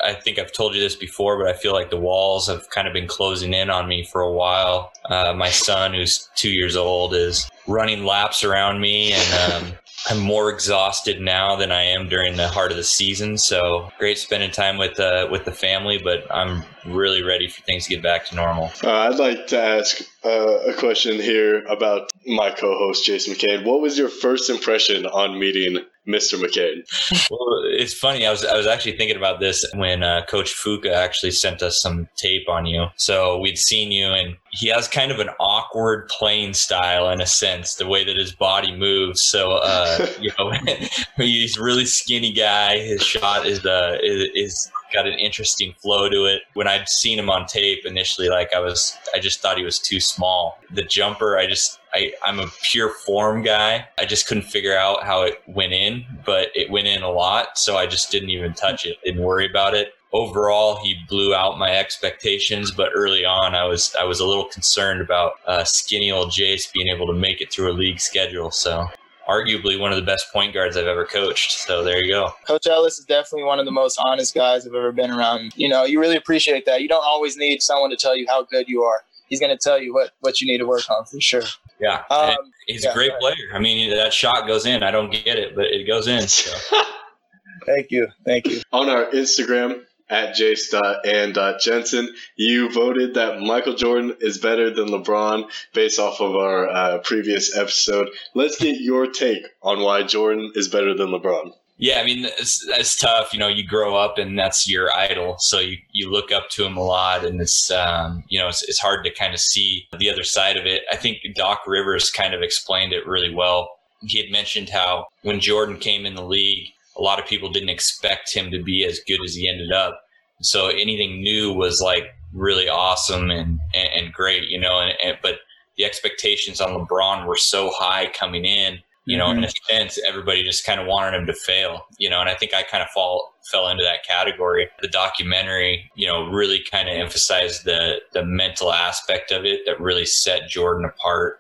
I, 0.04 0.14
think 0.14 0.38
I've 0.38 0.52
told 0.52 0.76
you 0.76 0.82
this 0.82 0.96
before, 0.96 1.38
but 1.38 1.48
I 1.48 1.54
feel 1.58 1.74
like 1.74 1.90
the 1.90 2.00
walls 2.00 2.48
have 2.48 2.70
kind 2.70 2.88
of 2.88 2.94
been 2.94 3.08
closing 3.08 3.54
in 3.54 3.70
on 3.70 3.88
me 3.88 4.04
for 4.04 4.22
a 4.22 4.32
while. 4.32 4.92
Uh, 5.06 5.34
my 5.34 5.50
son, 5.50 5.94
who's 5.94 6.30
two 6.36 6.50
years 6.50 6.76
old, 6.76 7.14
is 7.14 7.50
running 7.68 8.06
laps 8.06 8.44
around 8.44 8.82
me, 8.82 9.14
and 9.14 9.54
um, 9.54 9.74
I'm 10.08 10.20
more 10.20 10.50
exhausted 10.50 11.22
now 11.22 11.56
than 11.56 11.72
I 11.72 11.84
am 11.84 12.08
during 12.08 12.38
the 12.38 12.48
heart 12.48 12.72
of 12.72 12.78
the 12.78 12.84
season. 12.84 13.38
So 13.38 13.92
great 14.00 14.18
spending 14.18 14.52
time 14.52 14.78
with 14.78 15.00
uh, 15.00 15.28
with 15.32 15.46
the 15.46 15.52
family, 15.52 15.98
but 15.98 16.26
I'm 16.34 16.64
really 16.86 17.24
ready 17.24 17.48
for 17.48 17.62
things 17.62 17.86
to 17.86 17.90
get 17.96 18.04
back 18.04 18.26
to 18.28 18.36
normal. 18.36 18.72
Uh, 18.84 18.92
I'd 18.92 19.16
like 19.16 19.48
to 19.48 19.60
ask 19.60 20.02
uh, 20.24 20.60
a 20.68 20.74
question 20.74 21.16
here 21.16 21.64
about 21.66 22.10
my 22.26 22.52
co-host 22.52 23.06
Jason 23.06 23.34
McCain. 23.34 23.66
What 23.66 23.82
was 23.82 23.98
your 23.98 24.10
first 24.10 24.50
impression 24.50 25.06
on 25.06 25.40
meeting 25.40 25.84
Mr. 26.10 26.42
McCain? 26.42 26.84
Well, 27.30 27.62
it's 27.66 27.94
funny. 27.94 28.26
I 28.26 28.32
was 28.32 28.44
I 28.44 28.58
was 28.58 28.68
actually 28.68 28.98
thinking 28.98 29.18
about 29.18 29.40
this 29.40 29.64
when 29.76 30.04
uh, 30.04 30.26
Coach 30.28 30.54
Fuka 30.54 30.92
actually 30.92 31.32
sent 31.32 31.62
us 31.62 31.80
some 31.82 32.10
tape 32.18 32.50
on 32.50 32.66
you. 32.66 32.88
So 32.96 33.38
we'd 33.38 33.58
seen 33.58 33.92
you, 33.92 34.08
and 34.08 34.36
he 34.52 34.70
has 34.70 34.88
kind 34.88 35.12
of 35.12 35.20
an 35.20 35.30
awkward 35.40 36.10
playing 36.10 36.54
style 36.54 37.10
in 37.10 37.22
a 37.22 37.28
sense, 37.28 37.76
the 37.76 37.88
way 37.88 38.04
that 38.04 38.18
his 38.18 38.34
body 38.34 38.76
moves. 38.76 39.22
So 39.22 39.52
uh, 39.52 40.08
you 40.20 40.32
know, 40.40 40.52
he's 41.18 41.58
a 41.58 41.64
really 41.64 41.86
skinny 41.86 42.34
guy. 42.34 42.80
His 42.80 43.04
shot 43.04 43.46
is 43.46 43.64
uh, 43.66 43.98
is, 44.02 44.30
is 44.34 44.72
got 44.94 45.08
an 45.08 45.18
interesting 45.18 45.74
flow 45.82 46.10
to 46.10 46.26
it. 46.26 46.44
When 46.54 46.68
I'd 46.68 46.90
seen 46.90 47.20
him 47.20 47.30
on 47.30 47.46
tape 47.46 47.86
initially, 47.86 48.30
like 48.30 48.54
I 48.54 48.60
was, 48.60 48.98
I 49.16 49.20
just 49.20 49.42
thought 49.42 49.58
he 49.58 49.64
was 49.64 49.80
too 49.80 50.00
small. 50.00 50.60
The 50.72 50.84
jumper, 50.84 51.38
I 51.38 51.48
just, 51.48 51.80
I, 51.94 52.14
I'm 52.24 52.40
a 52.40 52.48
pure 52.62 52.90
form 52.90 53.42
guy. 53.42 53.88
I 53.98 54.06
just 54.06 54.28
couldn't 54.28 54.44
figure 54.44 54.78
out 54.78 55.04
how 55.04 55.24
it 55.24 55.42
went 55.48 55.74
in, 55.74 56.06
but 56.26 56.50
it 56.56 56.70
went 56.70 56.88
in 56.88 57.02
a 57.02 57.10
lot. 57.12 57.58
So 57.58 57.78
I 57.78 57.88
just 57.88 58.12
didn't 58.12 58.30
even 58.30 58.54
touch 58.54 58.86
it, 58.86 58.98
didn't 59.04 59.24
worry 59.24 59.50
about 59.50 59.74
it. 59.74 59.94
Overall, 60.12 60.80
he 60.82 60.96
blew 61.08 61.36
out 61.36 61.60
my 61.60 61.70
expectations, 61.70 62.72
but 62.72 62.90
early 62.96 63.26
on, 63.26 63.54
I 63.54 63.66
was 63.66 63.96
I 64.00 64.06
was 64.06 64.20
a 64.20 64.26
little 64.26 64.46
concerned 64.46 65.02
about 65.02 65.34
uh, 65.46 65.64
skinny 65.64 66.12
old 66.12 66.32
Jace 66.32 66.74
being 66.74 66.88
able 66.88 67.06
to 67.06 67.14
make 67.14 67.42
it 67.42 67.54
through 67.54 67.72
a 67.72 67.78
league 67.78 68.00
schedule. 68.00 68.50
So, 68.50 68.88
arguably 69.30 69.80
one 69.80 69.92
of 69.92 69.96
the 69.98 70.06
best 70.06 70.32
point 70.34 70.54
guards 70.54 70.76
I've 70.76 70.88
ever 70.88 71.06
coached. 71.06 71.52
So 71.52 71.84
there 71.84 72.04
you 72.04 72.12
go. 72.12 72.32
Coach 72.48 72.68
Ellis 72.68 72.98
is 72.98 73.06
definitely 73.06 73.44
one 73.44 73.60
of 73.60 73.66
the 73.66 73.72
most 73.72 74.00
honest 74.04 74.34
guys 74.34 74.66
I've 74.66 74.74
ever 74.74 74.92
been 74.92 75.12
around. 75.12 75.54
You 75.56 75.70
know, 75.70 75.84
you 75.86 76.00
really 76.00 76.16
appreciate 76.16 76.66
that. 76.66 76.82
You 76.82 76.88
don't 76.88 77.06
always 77.06 77.38
need 77.38 77.62
someone 77.62 77.92
to 77.92 77.96
tell 77.98 78.16
you 78.16 78.26
how 78.28 78.44
good 78.44 78.68
you 78.68 78.84
are. 78.84 79.04
He's 79.28 79.40
going 79.40 79.56
to 79.56 79.58
tell 79.62 79.80
you 79.80 79.94
what, 79.94 80.12
what 80.22 80.42
you 80.42 80.48
need 80.48 80.58
to 80.58 80.66
work 80.66 80.90
on 80.90 81.06
for 81.06 81.22
sure. 81.22 81.44
Yeah, 81.80 82.04
Um, 82.10 82.36
he's 82.68 82.84
yeah, 82.84 82.92
a 82.92 82.94
great 82.94 83.12
player. 83.20 83.36
I 83.54 83.60
mean, 83.60 83.96
that 83.96 84.12
shot 84.12 84.48
goes 84.48 84.66
in. 84.66 84.82
I 84.84 84.92
don't 84.92 85.12
get 85.12 85.38
it, 85.38 85.56
but 85.56 85.66
it 85.66 85.86
goes 85.86 86.08
in. 86.08 86.28
So. 86.28 86.58
Thank 87.66 87.92
you. 87.92 88.08
Thank 88.26 88.48
you. 88.48 88.62
On 88.72 88.90
our 88.90 89.06
Instagram 89.06 89.84
at 90.10 90.36
jace.and.jensen, 90.36 92.10
you 92.36 92.72
voted 92.72 93.14
that 93.14 93.40
Michael 93.42 93.76
Jordan 93.76 94.16
is 94.20 94.38
better 94.38 94.74
than 94.74 94.88
LeBron 94.88 95.50
based 95.74 96.00
off 96.00 96.20
of 96.20 96.36
our 96.36 96.68
uh, 96.68 96.98
previous 97.00 97.56
episode. 97.56 98.10
Let's 98.34 98.58
get 98.58 98.82
your 98.82 99.08
take 99.08 99.44
on 99.62 99.82
why 99.82 100.04
Jordan 100.04 100.52
is 100.56 100.68
better 100.68 100.96
than 100.96 101.10
LeBron. 101.10 101.54
Yeah, 101.82 102.02
I 102.02 102.04
mean, 102.04 102.26
it's, 102.26 102.68
it's 102.68 102.98
tough. 102.98 103.32
You 103.32 103.40
know, 103.40 103.48
you 103.48 103.66
grow 103.66 103.96
up 103.96 104.18
and 104.18 104.38
that's 104.38 104.70
your 104.70 104.92
idol. 104.94 105.38
So 105.40 105.60
you, 105.60 105.78
you 105.94 106.12
look 106.12 106.30
up 106.30 106.50
to 106.52 106.66
him 106.66 106.76
a 106.76 106.84
lot 106.84 107.24
and 107.24 107.40
it's, 107.40 107.72
um, 107.72 108.26
you 108.28 108.38
know, 108.38 108.50
it's, 108.50 108.64
it's 108.64 108.80
hard 108.80 109.06
to 109.06 109.14
kind 109.14 109.34
of 109.34 109.40
see 109.40 109.88
the 109.98 110.10
other 110.10 110.26
side 110.26 110.58
of 110.58 110.66
it. 110.66 110.82
I 110.92 110.98
think 110.98 111.20
Doc 111.36 111.62
Rivers 111.66 112.12
kind 112.12 112.34
of 112.34 112.42
explained 112.42 112.92
it 112.92 113.08
really 113.08 113.34
well. 113.34 113.70
He 114.02 114.22
had 114.22 114.30
mentioned 114.30 114.68
how 114.68 115.08
when 115.22 115.40
Jordan 115.40 115.78
came 115.78 116.06
in 116.06 116.16
the 116.16 116.26
league, 116.26 116.68
a 117.00 117.02
lot 117.02 117.20
of 117.20 117.26
people 117.26 117.50
didn't 117.50 117.70
expect 117.70 118.34
him 118.34 118.52
to 118.52 118.62
be 118.62 118.86
as 118.86 119.00
good 119.08 119.24
as 119.24 119.34
he 119.34 119.48
ended 119.48 119.72
up. 119.72 120.02
So 120.42 120.68
anything 120.68 121.22
new 121.22 121.54
was 121.54 121.82
like 121.82 122.04
really 122.34 122.68
awesome 122.68 123.32
and, 123.32 123.60
and, 123.74 123.90
and 123.96 124.14
great, 124.14 124.50
you 124.50 124.60
know, 124.60 124.80
and, 124.80 124.94
and, 125.04 125.18
but 125.24 125.36
the 125.78 125.86
expectations 125.86 126.62
on 126.62 126.76
LeBron 126.76 127.26
were 127.26 127.38
so 127.38 127.72
high 127.74 128.12
coming 128.14 128.46
in 128.46 128.80
You 129.10 129.18
know, 129.18 129.32
in 129.32 129.44
a 129.44 129.48
mm-hmm. 129.48 129.76
sense, 129.76 130.00
everybody 130.08 130.44
just 130.44 130.64
kind 130.64 130.80
of 130.80 130.86
wanted 130.86 131.18
him 131.18 131.26
to 131.26 131.34
fail. 131.34 131.88
You 131.98 132.12
know, 132.12 132.20
and 132.20 132.30
I 132.30 132.36
think 132.36 132.54
I 132.54 132.62
kind 132.62 132.84
of 132.84 132.90
fall 132.90 133.34
fell 133.50 133.68
into 133.68 133.84
that 133.84 134.06
category. 134.06 134.70
The 134.84 134.88
documentary, 134.88 135.90
you 135.96 136.06
know, 136.06 136.30
really 136.30 136.62
kind 136.72 136.88
of 136.88 136.96
emphasized 136.96 137.66
the 137.66 138.02
the 138.14 138.24
mental 138.24 138.72
aspect 138.72 139.32
of 139.32 139.46
it 139.46 139.62
that 139.66 139.82
really 139.82 140.06
set 140.06 140.48
Jordan 140.48 140.86
apart 140.86 141.40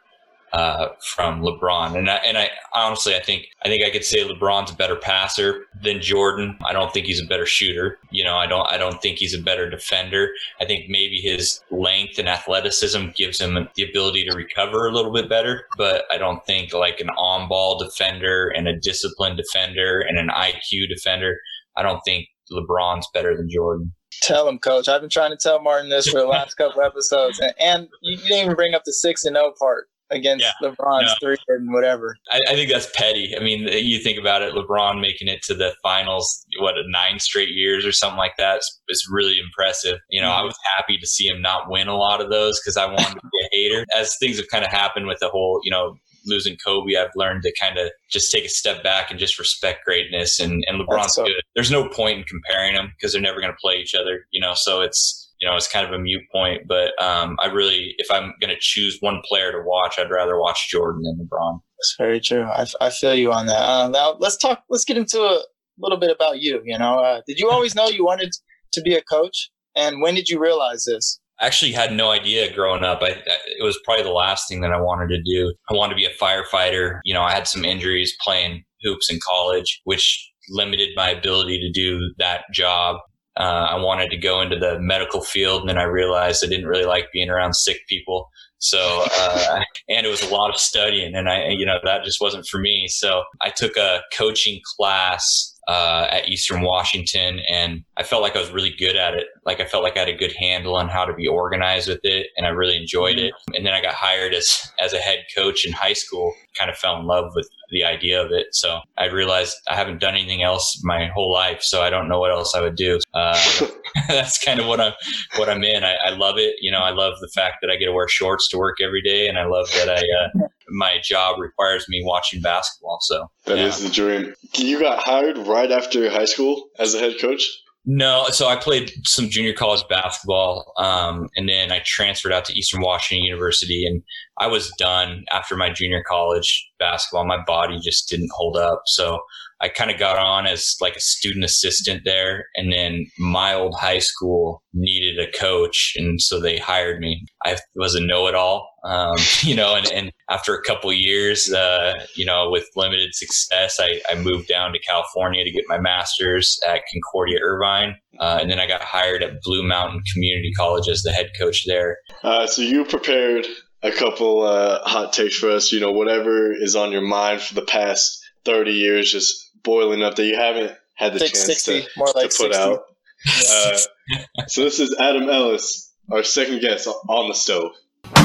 uh, 0.53 0.89
from 1.01 1.41
LeBron. 1.41 1.97
And 1.97 2.09
I, 2.09 2.15
and 2.17 2.37
I 2.37 2.49
honestly, 2.73 3.15
I 3.15 3.19
think 3.19 3.47
I 3.63 3.67
think 3.67 3.83
I 3.83 3.89
could 3.89 4.03
say 4.03 4.27
LeBron's 4.27 4.71
a 4.71 4.75
better 4.75 4.95
passer 4.95 5.65
than 5.81 6.01
Jordan. 6.01 6.57
I 6.65 6.73
don't 6.73 6.91
think 6.93 7.05
he's 7.05 7.21
a 7.21 7.25
better 7.25 7.45
shooter. 7.45 7.99
You 8.11 8.23
know, 8.23 8.35
I 8.35 8.47
don't 8.47 8.67
I 8.67 8.77
don't 8.77 9.01
think 9.01 9.17
he's 9.17 9.33
a 9.33 9.41
better 9.41 9.69
defender. 9.69 10.29
I 10.59 10.65
think 10.65 10.89
maybe 10.89 11.17
his 11.17 11.61
length 11.71 12.17
and 12.17 12.27
athleticism 12.27 13.09
gives 13.15 13.39
him 13.39 13.67
the 13.75 13.83
ability 13.83 14.25
to 14.25 14.35
recover 14.35 14.87
a 14.87 14.91
little 14.91 15.13
bit 15.13 15.29
better. 15.29 15.65
But 15.77 16.05
I 16.11 16.17
don't 16.17 16.43
think 16.45 16.73
like 16.73 16.99
an 16.99 17.09
on-ball 17.09 17.79
defender 17.79 18.49
and 18.49 18.67
a 18.67 18.79
disciplined 18.79 19.37
defender 19.37 20.01
and 20.01 20.17
an 20.17 20.29
IQ 20.29 20.89
defender. 20.89 21.37
I 21.77 21.83
don't 21.83 22.01
think 22.01 22.27
LeBron's 22.51 23.07
better 23.13 23.37
than 23.37 23.49
Jordan. 23.49 23.93
Tell 24.23 24.49
him, 24.49 24.57
coach. 24.57 24.89
I've 24.89 25.01
been 25.01 25.09
trying 25.09 25.31
to 25.31 25.37
tell 25.37 25.61
Martin 25.61 25.89
this 25.89 26.07
for 26.09 26.19
the 26.19 26.25
last 26.25 26.55
couple 26.55 26.81
episodes, 26.81 27.39
and, 27.39 27.53
and 27.59 27.87
you 28.01 28.17
didn't 28.17 28.45
even 28.45 28.55
bring 28.55 28.73
up 28.73 28.81
the 28.83 28.91
six 28.91 29.23
and 29.23 29.35
zero 29.35 29.53
part 29.57 29.87
against 30.11 30.45
Yeah, 30.45 30.69
LeBron's 30.69 31.07
no. 31.07 31.13
three 31.21 31.37
and 31.47 31.71
whatever. 31.73 32.17
I, 32.31 32.39
I 32.49 32.53
think 32.53 32.71
that's 32.71 32.89
petty. 32.95 33.33
I 33.35 33.43
mean, 33.43 33.67
you 33.67 33.99
think 33.99 34.19
about 34.19 34.41
it, 34.41 34.53
LeBron 34.53 35.01
making 35.01 35.27
it 35.27 35.41
to 35.43 35.53
the 35.53 35.73
finals, 35.83 36.45
what, 36.59 36.75
nine 36.87 37.19
straight 37.19 37.49
years 37.49 37.85
or 37.85 37.91
something 37.91 38.17
like 38.17 38.37
that 38.37 38.59
is, 38.59 38.81
is 38.89 39.07
really 39.11 39.39
impressive. 39.39 39.99
You 40.09 40.21
know, 40.21 40.31
I 40.31 40.37
mm-hmm. 40.37 40.47
was 40.47 40.57
happy 40.75 40.97
to 40.97 41.07
see 41.07 41.27
him 41.27 41.41
not 41.41 41.69
win 41.69 41.87
a 41.87 41.95
lot 41.95 42.21
of 42.21 42.29
those 42.29 42.59
because 42.59 42.77
I 42.77 42.85
wanted 42.85 43.19
to 43.19 43.29
be 43.31 43.45
a 43.45 43.49
hater. 43.51 43.85
As 43.95 44.15
things 44.19 44.37
have 44.37 44.47
kind 44.49 44.65
of 44.65 44.71
happened 44.71 45.07
with 45.07 45.19
the 45.19 45.29
whole, 45.29 45.61
you 45.63 45.71
know, 45.71 45.95
losing 46.25 46.57
Kobe, 46.63 46.95
I've 46.95 47.11
learned 47.15 47.43
to 47.43 47.53
kind 47.59 47.77
of 47.77 47.89
just 48.11 48.31
take 48.31 48.45
a 48.45 48.49
step 48.49 48.83
back 48.83 49.09
and 49.09 49.19
just 49.19 49.39
respect 49.39 49.85
greatness. 49.85 50.39
And, 50.39 50.63
and 50.67 50.81
LeBron's 50.81 51.15
so- 51.15 51.25
good. 51.25 51.41
There's 51.55 51.71
no 51.71 51.87
point 51.89 52.19
in 52.19 52.23
comparing 52.25 52.75
them 52.75 52.91
because 52.95 53.13
they're 53.13 53.21
never 53.21 53.39
going 53.39 53.51
to 53.51 53.57
play 53.61 53.75
each 53.75 53.95
other, 53.95 54.25
you 54.31 54.41
know, 54.41 54.53
so 54.55 54.81
it's, 54.81 55.18
you 55.39 55.47
know, 55.49 55.55
it's 55.55 55.67
kind 55.71 55.85
of 55.85 55.93
a 55.93 55.99
mute 55.99 56.23
point. 56.31 56.63
But 56.67 56.91
um, 57.01 57.37
I 57.41 57.47
really, 57.47 57.93
if 57.97 58.11
I'm 58.11 58.33
going 58.41 58.53
to 58.53 58.57
choose 58.59 58.97
one 58.99 59.21
player 59.27 59.51
to 59.51 59.59
watch, 59.65 59.95
I'd 59.97 60.09
rather 60.11 60.39
watch 60.39 60.69
Jordan 60.69 61.03
than 61.03 61.27
LeBron. 61.27 61.59
That's 61.77 61.95
very 61.97 62.19
true. 62.19 62.43
I, 62.43 62.65
I 62.81 62.89
feel 62.89 63.15
you 63.15 63.31
on 63.31 63.45
that. 63.47 63.61
Uh, 63.61 63.87
now 63.89 64.15
let's 64.19 64.37
talk. 64.37 64.63
Let's 64.69 64.85
get 64.85 64.97
into 64.97 65.19
a 65.21 65.41
little 65.77 65.97
bit 65.97 66.11
about 66.13 66.39
you. 66.39 66.61
You 66.65 66.77
know, 66.77 66.99
uh, 66.99 67.21
did 67.27 67.39
you 67.39 67.49
always 67.49 67.73
know 67.75 67.87
you 67.87 68.03
wanted 68.05 68.31
to 68.73 68.81
be 68.81 68.95
a 68.95 69.01
coach? 69.01 69.49
And 69.75 70.01
when 70.01 70.15
did 70.15 70.27
you 70.29 70.39
realize 70.41 70.83
this? 70.85 71.19
I 71.41 71.45
actually 71.45 71.71
had 71.71 71.93
no 71.93 72.11
idea 72.11 72.53
growing 72.53 72.83
up. 72.83 73.01
I, 73.01 73.11
I- 73.11 73.21
it 73.59 73.63
was 73.63 73.79
probably 73.85 74.03
the 74.03 74.11
last 74.11 74.49
thing 74.49 74.59
that 74.61 74.71
I 74.73 74.81
wanted 74.81 75.07
to 75.15 75.21
do. 75.23 75.53
I 75.71 75.73
wanted 75.73 75.93
to 75.93 75.95
be 75.97 76.05
a 76.05 76.09
firefighter. 76.21 76.99
You 77.05 77.13
know, 77.13 77.21
I 77.21 77.31
had 77.31 77.47
some 77.47 77.63
injuries 77.63 78.13
playing 78.21 78.63
hoops 78.83 79.09
in 79.09 79.19
college, 79.25 79.79
which 79.85 80.29
limited 80.49 80.89
my 80.97 81.09
ability 81.11 81.59
to 81.61 81.71
do 81.71 82.11
that 82.17 82.43
job. 82.53 82.97
Uh, 83.39 83.67
I 83.71 83.75
wanted 83.81 84.09
to 84.11 84.17
go 84.17 84.41
into 84.41 84.57
the 84.57 84.79
medical 84.79 85.21
field, 85.21 85.61
and 85.61 85.69
then 85.69 85.77
I 85.77 85.83
realized 85.83 86.43
I 86.43 86.49
didn't 86.49 86.67
really 86.67 86.85
like 86.85 87.05
being 87.13 87.29
around 87.29 87.53
sick 87.53 87.87
people. 87.87 88.29
So, 88.57 89.05
uh, 89.17 89.61
and 89.89 90.05
it 90.05 90.09
was 90.09 90.21
a 90.21 90.33
lot 90.33 90.49
of 90.49 90.59
studying, 90.59 91.15
and 91.15 91.29
I, 91.29 91.49
you 91.49 91.65
know, 91.65 91.77
that 91.83 92.03
just 92.03 92.19
wasn't 92.19 92.45
for 92.45 92.59
me. 92.59 92.87
So, 92.89 93.23
I 93.41 93.49
took 93.49 93.77
a 93.77 94.01
coaching 94.13 94.59
class 94.77 95.57
uh, 95.69 96.07
at 96.09 96.27
Eastern 96.27 96.63
Washington, 96.63 97.41
and 97.47 97.83
I 97.95 98.01
felt 98.01 98.23
like 98.23 98.35
I 98.35 98.39
was 98.39 98.49
really 98.49 98.71
good 98.71 98.95
at 98.95 99.13
it. 99.13 99.27
Like 99.45 99.59
I 99.59 99.65
felt 99.65 99.83
like 99.83 99.97
I 99.97 99.99
had 99.99 100.09
a 100.09 100.17
good 100.17 100.33
handle 100.33 100.75
on 100.75 100.89
how 100.89 101.05
to 101.05 101.13
be 101.13 101.27
organized 101.27 101.87
with 101.87 101.99
it, 102.01 102.27
and 102.35 102.47
I 102.47 102.49
really 102.49 102.75
enjoyed 102.75 103.19
it. 103.19 103.31
And 103.53 103.63
then 103.63 103.73
I 103.75 103.81
got 103.81 103.93
hired 103.93 104.33
as 104.33 104.59
as 104.79 104.93
a 104.93 104.97
head 104.97 105.25
coach 105.37 105.67
in 105.67 105.71
high 105.71 105.93
school. 105.93 106.33
Kind 106.57 106.71
of 106.71 106.77
fell 106.77 106.99
in 106.99 107.05
love 107.05 107.33
with 107.35 107.47
the 107.69 107.83
idea 107.83 108.19
of 108.19 108.31
it. 108.31 108.47
So 108.55 108.79
I 108.97 109.05
realized 109.05 109.57
I 109.69 109.75
haven't 109.75 109.99
done 109.99 110.15
anything 110.15 110.41
else 110.41 110.81
my 110.83 111.05
whole 111.13 111.31
life, 111.31 111.61
so 111.61 111.83
I 111.83 111.91
don't 111.91 112.09
know 112.09 112.19
what 112.19 112.31
else 112.31 112.55
I 112.55 112.61
would 112.61 112.75
do. 112.75 112.99
Uh, 113.13 113.39
that's 114.07 114.43
kind 114.43 114.59
of 114.59 114.67
what 114.67 114.81
I'm 114.81 114.93
what 115.37 115.49
I'm 115.49 115.63
in. 115.63 115.83
I, 115.83 115.95
I 116.07 116.09
love 116.11 116.37
it. 116.37 116.55
You 116.61 116.71
know, 116.71 116.79
I 116.79 116.91
love 116.91 117.13
the 117.21 117.29
fact 117.33 117.57
that 117.61 117.69
I 117.69 117.75
get 117.75 117.85
to 117.85 117.93
wear 117.93 118.07
shorts 118.07 118.47
to 118.49 118.57
work 118.57 118.77
every 118.81 119.01
day, 119.01 119.27
and 119.27 119.37
I 119.37 119.45
love 119.45 119.69
that 119.73 119.89
I 119.89 120.01
uh, 120.01 120.47
my 120.71 120.97
job 121.03 121.39
requires 121.39 121.87
me 121.89 122.01
watching 122.05 122.41
basketball. 122.41 122.99
So 123.01 123.29
That 123.45 123.57
is 123.57 123.81
yeah. 123.81 123.87
the 123.87 123.93
dream. 123.93 124.33
You 124.55 124.79
got 124.79 125.03
hired 125.03 125.37
right 125.37 125.71
after 125.71 126.09
high 126.09 126.25
school 126.25 126.69
as 126.79 126.93
a 126.93 126.99
head 126.99 127.15
coach? 127.19 127.43
No, 127.85 128.25
so 128.29 128.47
I 128.47 128.55
played 128.55 128.91
some 129.05 129.29
junior 129.29 129.53
college 129.53 129.83
basketball, 129.89 130.73
um, 130.77 131.29
and 131.35 131.47
then 131.47 131.71
I 131.71 131.81
transferred 131.85 132.33
out 132.33 132.45
to 132.45 132.53
Eastern 132.53 132.81
Washington 132.81 133.23
University, 133.23 133.85
and 133.85 134.03
I 134.37 134.47
was 134.47 134.69
done 134.77 135.23
after 135.31 135.55
my 135.55 135.71
junior 135.71 136.03
college 136.07 136.69
basketball. 136.77 137.25
My 137.25 137.41
body 137.47 137.79
just 137.79 138.09
didn't 138.09 138.29
hold 138.31 138.57
up, 138.57 138.83
so 138.85 139.21
I 139.61 139.69
kind 139.69 139.89
of 139.89 139.97
got 139.97 140.19
on 140.19 140.45
as 140.45 140.75
like 140.79 140.97
a 140.97 141.01
student 141.01 141.45
assistant 141.45 142.03
there, 142.05 142.45
and 142.55 142.71
then 142.71 143.07
my 143.17 143.53
old 143.53 143.75
high 143.79 143.99
school 143.99 144.61
needed 144.73 145.17
a 145.17 145.31
coach, 145.31 145.93
and 145.97 146.21
so 146.21 146.39
they 146.39 146.57
hired 146.57 146.99
me. 146.99 147.25
I 147.43 147.57
was 147.75 147.95
a 147.95 148.01
know-it-all, 148.01 148.68
um, 148.83 149.15
you 149.41 149.55
know, 149.55 149.75
and, 149.75 149.91
and 149.91 150.11
after 150.29 150.55
a 150.55 150.61
couple 150.61 150.91
years, 150.93 151.51
uh, 151.51 151.93
you 152.15 152.25
know, 152.25 152.49
with 152.49 152.67
limited 152.75 153.13
success, 153.13 153.79
I, 153.79 154.01
I 154.09 154.15
moved 154.15 154.47
down 154.47 154.73
to 154.73 154.79
California 154.79 155.43
to 155.43 155.51
get 155.51 155.65
my 155.67 155.79
master's 155.79 156.59
at 156.67 156.81
Concordia 156.91 157.39
Irvine, 157.41 157.95
uh, 158.19 158.39
and 158.41 158.49
then 158.49 158.59
I 158.59 158.67
got 158.67 158.81
hired 158.81 159.23
at 159.23 159.41
Blue 159.43 159.63
Mountain 159.63 160.01
Community 160.13 160.51
College 160.53 160.87
as 160.89 161.01
the 161.01 161.11
head 161.11 161.31
coach 161.39 161.65
there. 161.65 161.97
Uh, 162.23 162.47
so 162.47 162.61
you 162.61 162.85
prepared 162.85 163.47
a 163.81 163.91
couple 163.91 164.43
uh, 164.43 164.79
hot 164.83 165.13
takes 165.13 165.37
for 165.37 165.49
us. 165.49 165.71
You 165.71 165.79
know, 165.79 165.91
whatever 165.91 166.51
is 166.53 166.75
on 166.75 166.91
your 166.91 167.01
mind 167.01 167.41
for 167.41 167.55
the 167.55 167.61
past 167.61 168.21
30 168.45 168.71
years, 168.71 169.11
just 169.11 169.49
boiling 169.63 170.03
up 170.03 170.15
that 170.15 170.25
you 170.25 170.35
haven't 170.35 170.73
had 170.95 171.13
the 171.13 171.19
Six 171.19 171.31
chance 171.31 171.45
sixty, 171.45 171.81
to, 171.81 171.89
more 171.97 172.07
like 172.07 172.29
to 172.29 172.37
put 172.37 172.53
sixty. 172.53 172.57
out. 172.57 172.79
Uh, 173.27 173.77
so 174.47 174.63
this 174.63 174.79
is 174.79 174.95
Adam 174.99 175.29
Ellis, 175.29 175.93
our 176.11 176.23
second 176.23 176.61
guest 176.61 176.87
on 176.87 177.29
the 177.29 177.35
stove. 177.35 177.71
Oh, 178.15 178.19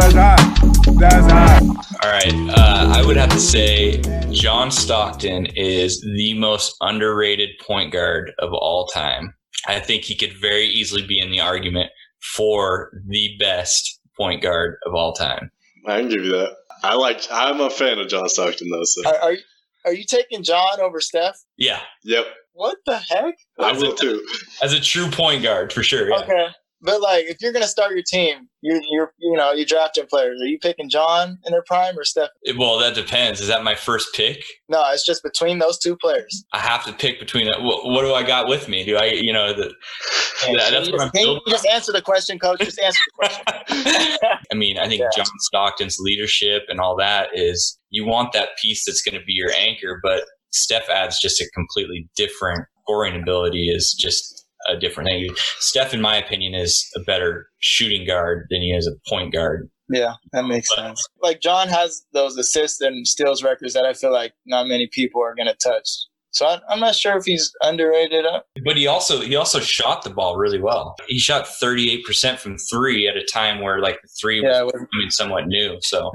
that's 0.00 0.14
hot. 0.14 0.38
That's 0.98 1.32
hot. 1.32 1.62
All 2.02 2.10
right. 2.10 2.34
Uh, 2.58 2.92
I 2.96 3.04
would 3.06 3.16
have 3.16 3.30
to 3.30 3.38
say 3.40 4.00
John 4.32 4.70
Stockton 4.70 5.46
is 5.54 6.00
the 6.00 6.34
most 6.34 6.74
underrated 6.80 7.50
point 7.64 7.92
guard 7.92 8.32
of 8.38 8.52
all 8.52 8.86
time. 8.86 9.34
I 9.66 9.80
think 9.80 10.04
he 10.04 10.16
could 10.16 10.32
very 10.40 10.66
easily 10.66 11.06
be 11.06 11.18
in 11.18 11.30
the 11.30 11.40
argument 11.40 11.90
for 12.36 12.90
the 13.06 13.36
best 13.38 14.00
point 14.16 14.42
guard 14.42 14.76
of 14.86 14.94
all 14.94 15.12
time. 15.12 15.50
I 15.86 16.00
can 16.00 16.08
give 16.08 16.24
you 16.24 16.32
that. 16.32 16.54
I 16.82 16.94
like. 16.94 17.20
I'm 17.30 17.60
a 17.60 17.70
fan 17.70 17.98
of 17.98 18.08
John 18.08 18.28
Stockton 18.28 18.70
though. 18.70 18.84
So 18.84 19.08
Are, 19.08 19.16
are 19.18 19.32
you 19.32 19.38
are 19.84 19.92
you 19.92 20.04
taking 20.04 20.42
John 20.42 20.80
over 20.80 21.00
Steph? 21.00 21.36
Yeah, 21.56 21.80
yep, 22.04 22.26
What 22.52 22.78
the 22.86 22.98
heck? 22.98 23.34
I 23.58 23.72
will 23.72 23.94
too. 23.94 24.24
as 24.62 24.72
a 24.72 24.80
true 24.80 25.08
point 25.10 25.42
guard 25.42 25.72
for 25.72 25.82
sure. 25.82 26.08
Yeah. 26.10 26.18
Okay, 26.18 26.46
but 26.80 27.00
like 27.00 27.24
if 27.26 27.38
you're 27.40 27.52
gonna 27.52 27.66
start 27.66 27.92
your 27.92 28.02
team, 28.02 28.48
you're 28.62 28.80
you're 28.90 29.12
you 29.18 29.36
know 29.36 29.52
you're 29.52 29.66
drafting 29.66 30.06
players. 30.06 30.40
Are 30.40 30.46
you 30.46 30.58
picking 30.58 30.88
John 30.88 31.38
in 31.44 31.52
their 31.52 31.62
prime 31.66 31.98
or 31.98 32.04
Steph? 32.04 32.30
Well, 32.56 32.78
that 32.78 32.94
depends. 32.94 33.40
Is 33.40 33.48
that 33.48 33.64
my 33.64 33.74
first 33.74 34.14
pick? 34.14 34.42
No, 34.68 34.82
it's 34.92 35.04
just 35.04 35.22
between 35.22 35.58
those 35.58 35.78
two 35.78 35.96
players. 35.96 36.44
I 36.52 36.58
have 36.58 36.84
to 36.86 36.92
pick 36.92 37.18
between 37.18 37.46
that. 37.46 37.62
What, 37.62 37.84
what 37.84 38.02
do 38.02 38.12
I 38.14 38.22
got 38.22 38.48
with 38.48 38.68
me? 38.68 38.84
Do 38.84 38.96
I, 38.96 39.06
you 39.06 39.32
know, 39.32 39.52
the, 39.52 39.72
Yeah, 40.48 40.58
so 40.58 40.70
that's 40.70 40.90
what 40.90 40.92
just, 40.92 41.04
I'm 41.04 41.10
can 41.10 41.26
you 41.26 41.40
just 41.48 41.66
answer 41.66 41.92
the 41.92 42.02
question, 42.02 42.38
coach. 42.38 42.60
Just 42.60 42.78
answer 42.80 43.00
the 43.06 43.28
question. 43.28 44.28
I 44.52 44.54
mean, 44.54 44.78
I 44.78 44.86
think 44.88 45.00
Yeah. 45.00 45.08
John 45.16 45.26
Stockton's 45.40 45.98
leadership 46.00 46.62
and 46.68 46.80
all 46.80 46.96
that 46.96 47.28
is 47.32 47.78
you 47.90 48.06
want 48.06 48.32
that 48.32 48.50
piece 48.60 48.84
that's 48.86 49.02
going 49.02 49.18
to 49.18 49.24
be 49.24 49.32
your 49.32 49.50
anchor, 49.58 50.00
but 50.02 50.24
Steph 50.52 50.88
adds 50.88 51.20
just 51.20 51.40
a 51.40 51.50
completely 51.54 52.08
different 52.16 52.64
scoring 52.84 53.20
ability 53.20 53.68
is 53.68 53.94
just 53.98 54.37
a 54.68 54.78
different 54.78 55.08
thing. 55.08 55.28
Steph, 55.58 55.92
in 55.94 56.00
my 56.00 56.16
opinion, 56.16 56.54
is 56.54 56.86
a 56.96 57.00
better 57.00 57.48
shooting 57.58 58.06
guard 58.06 58.46
than 58.50 58.60
he 58.62 58.70
is 58.72 58.86
a 58.86 58.92
point 59.10 59.32
guard. 59.32 59.68
Yeah, 59.90 60.14
that 60.32 60.44
makes 60.44 60.74
sense. 60.74 61.02
Like 61.22 61.40
John 61.40 61.68
has 61.68 62.04
those 62.12 62.36
assists 62.36 62.80
and 62.80 63.06
steals 63.06 63.42
records 63.42 63.72
that 63.74 63.84
I 63.86 63.94
feel 63.94 64.12
like 64.12 64.32
not 64.46 64.66
many 64.68 64.86
people 64.92 65.22
are 65.22 65.34
gonna 65.34 65.54
touch. 65.54 65.88
So 66.30 66.44
I, 66.46 66.60
I'm 66.68 66.78
not 66.78 66.94
sure 66.94 67.16
if 67.16 67.24
he's 67.24 67.50
underrated. 67.62 68.26
Uh, 68.26 68.40
But 68.62 68.76
he 68.76 68.86
also 68.86 69.22
he 69.22 69.34
also 69.34 69.60
shot 69.60 70.02
the 70.04 70.10
ball 70.10 70.36
really 70.36 70.60
well. 70.60 70.94
He 71.08 71.18
shot 71.18 71.46
38% 71.46 72.38
from 72.38 72.58
three 72.70 73.08
at 73.08 73.16
a 73.16 73.24
time 73.24 73.62
where 73.62 73.80
like 73.80 73.98
the 74.02 74.08
three 74.20 74.42
Yeah, 74.42 74.62
was 74.62 74.74
it 74.74 74.78
was- 74.80 74.86
becoming 74.92 75.10
somewhat 75.10 75.46
new. 75.46 75.78
So 75.80 76.12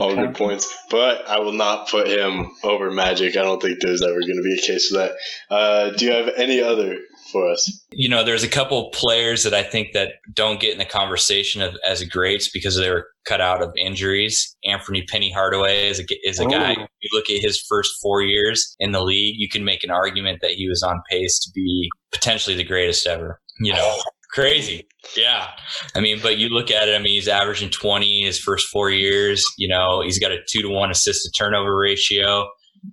All 0.00 0.14
good 0.16 0.34
points, 0.34 0.66
but 0.90 1.26
I 1.28 1.38
will 1.38 1.52
not 1.52 1.88
put 1.88 2.08
him 2.08 2.50
over 2.64 2.90
Magic. 2.90 3.36
I 3.36 3.42
don't 3.42 3.62
think 3.62 3.78
there's 3.80 4.02
ever 4.02 4.18
going 4.18 4.36
to 4.36 4.42
be 4.42 4.58
a 4.58 4.66
case 4.66 4.88
for 4.88 4.98
that. 4.98 5.12
Uh, 5.48 5.90
do 5.90 6.06
you 6.06 6.12
have 6.12 6.30
any 6.36 6.60
other 6.60 6.98
for 7.32 7.50
us? 7.50 7.84
you 7.92 8.08
know, 8.08 8.22
there's 8.24 8.44
a 8.44 8.48
couple 8.48 8.90
players 8.90 9.42
that 9.42 9.54
I 9.54 9.62
think 9.62 9.92
that 9.92 10.14
don't 10.32 10.60
get 10.60 10.72
in 10.72 10.78
the 10.78 10.84
conversation 10.84 11.62
of, 11.62 11.76
as 11.86 12.02
greats 12.04 12.50
because 12.50 12.76
they 12.76 12.90
were 12.90 13.08
cut 13.26 13.40
out 13.40 13.62
of 13.62 13.72
injuries. 13.76 14.56
Anthony 14.64 15.04
Penny 15.08 15.30
Hardaway 15.30 15.88
is 15.88 16.00
a, 16.00 16.04
is 16.24 16.38
a 16.38 16.46
guy. 16.46 16.72
If 16.72 16.88
you 17.00 17.10
look 17.12 17.30
at 17.30 17.42
his 17.42 17.60
first 17.60 17.92
four 18.00 18.22
years 18.22 18.74
in 18.78 18.92
the 18.92 19.02
league, 19.02 19.36
you 19.38 19.48
can 19.48 19.64
make 19.64 19.84
an 19.84 19.90
argument 19.90 20.40
that 20.42 20.52
he 20.52 20.68
was 20.68 20.82
on 20.82 21.02
pace 21.10 21.38
to 21.40 21.50
be 21.54 21.88
potentially 22.12 22.56
the 22.56 22.64
greatest 22.64 23.06
ever. 23.06 23.40
You 23.60 23.72
know, 23.72 23.96
Crazy. 24.30 24.86
Yeah. 25.16 25.48
I 25.94 26.00
mean, 26.00 26.20
but 26.22 26.38
you 26.38 26.48
look 26.48 26.70
at 26.70 26.88
it, 26.88 26.94
I 26.94 26.98
mean, 26.98 27.14
he's 27.14 27.28
averaging 27.28 27.70
20 27.70 28.22
his 28.22 28.38
first 28.38 28.68
four 28.68 28.90
years. 28.90 29.44
You 29.56 29.68
know, 29.68 30.02
he's 30.02 30.18
got 30.18 30.32
a 30.32 30.38
two 30.48 30.62
to 30.62 30.68
one 30.68 30.90
assist 30.90 31.24
to 31.24 31.30
turnover 31.30 31.76
ratio. 31.76 32.46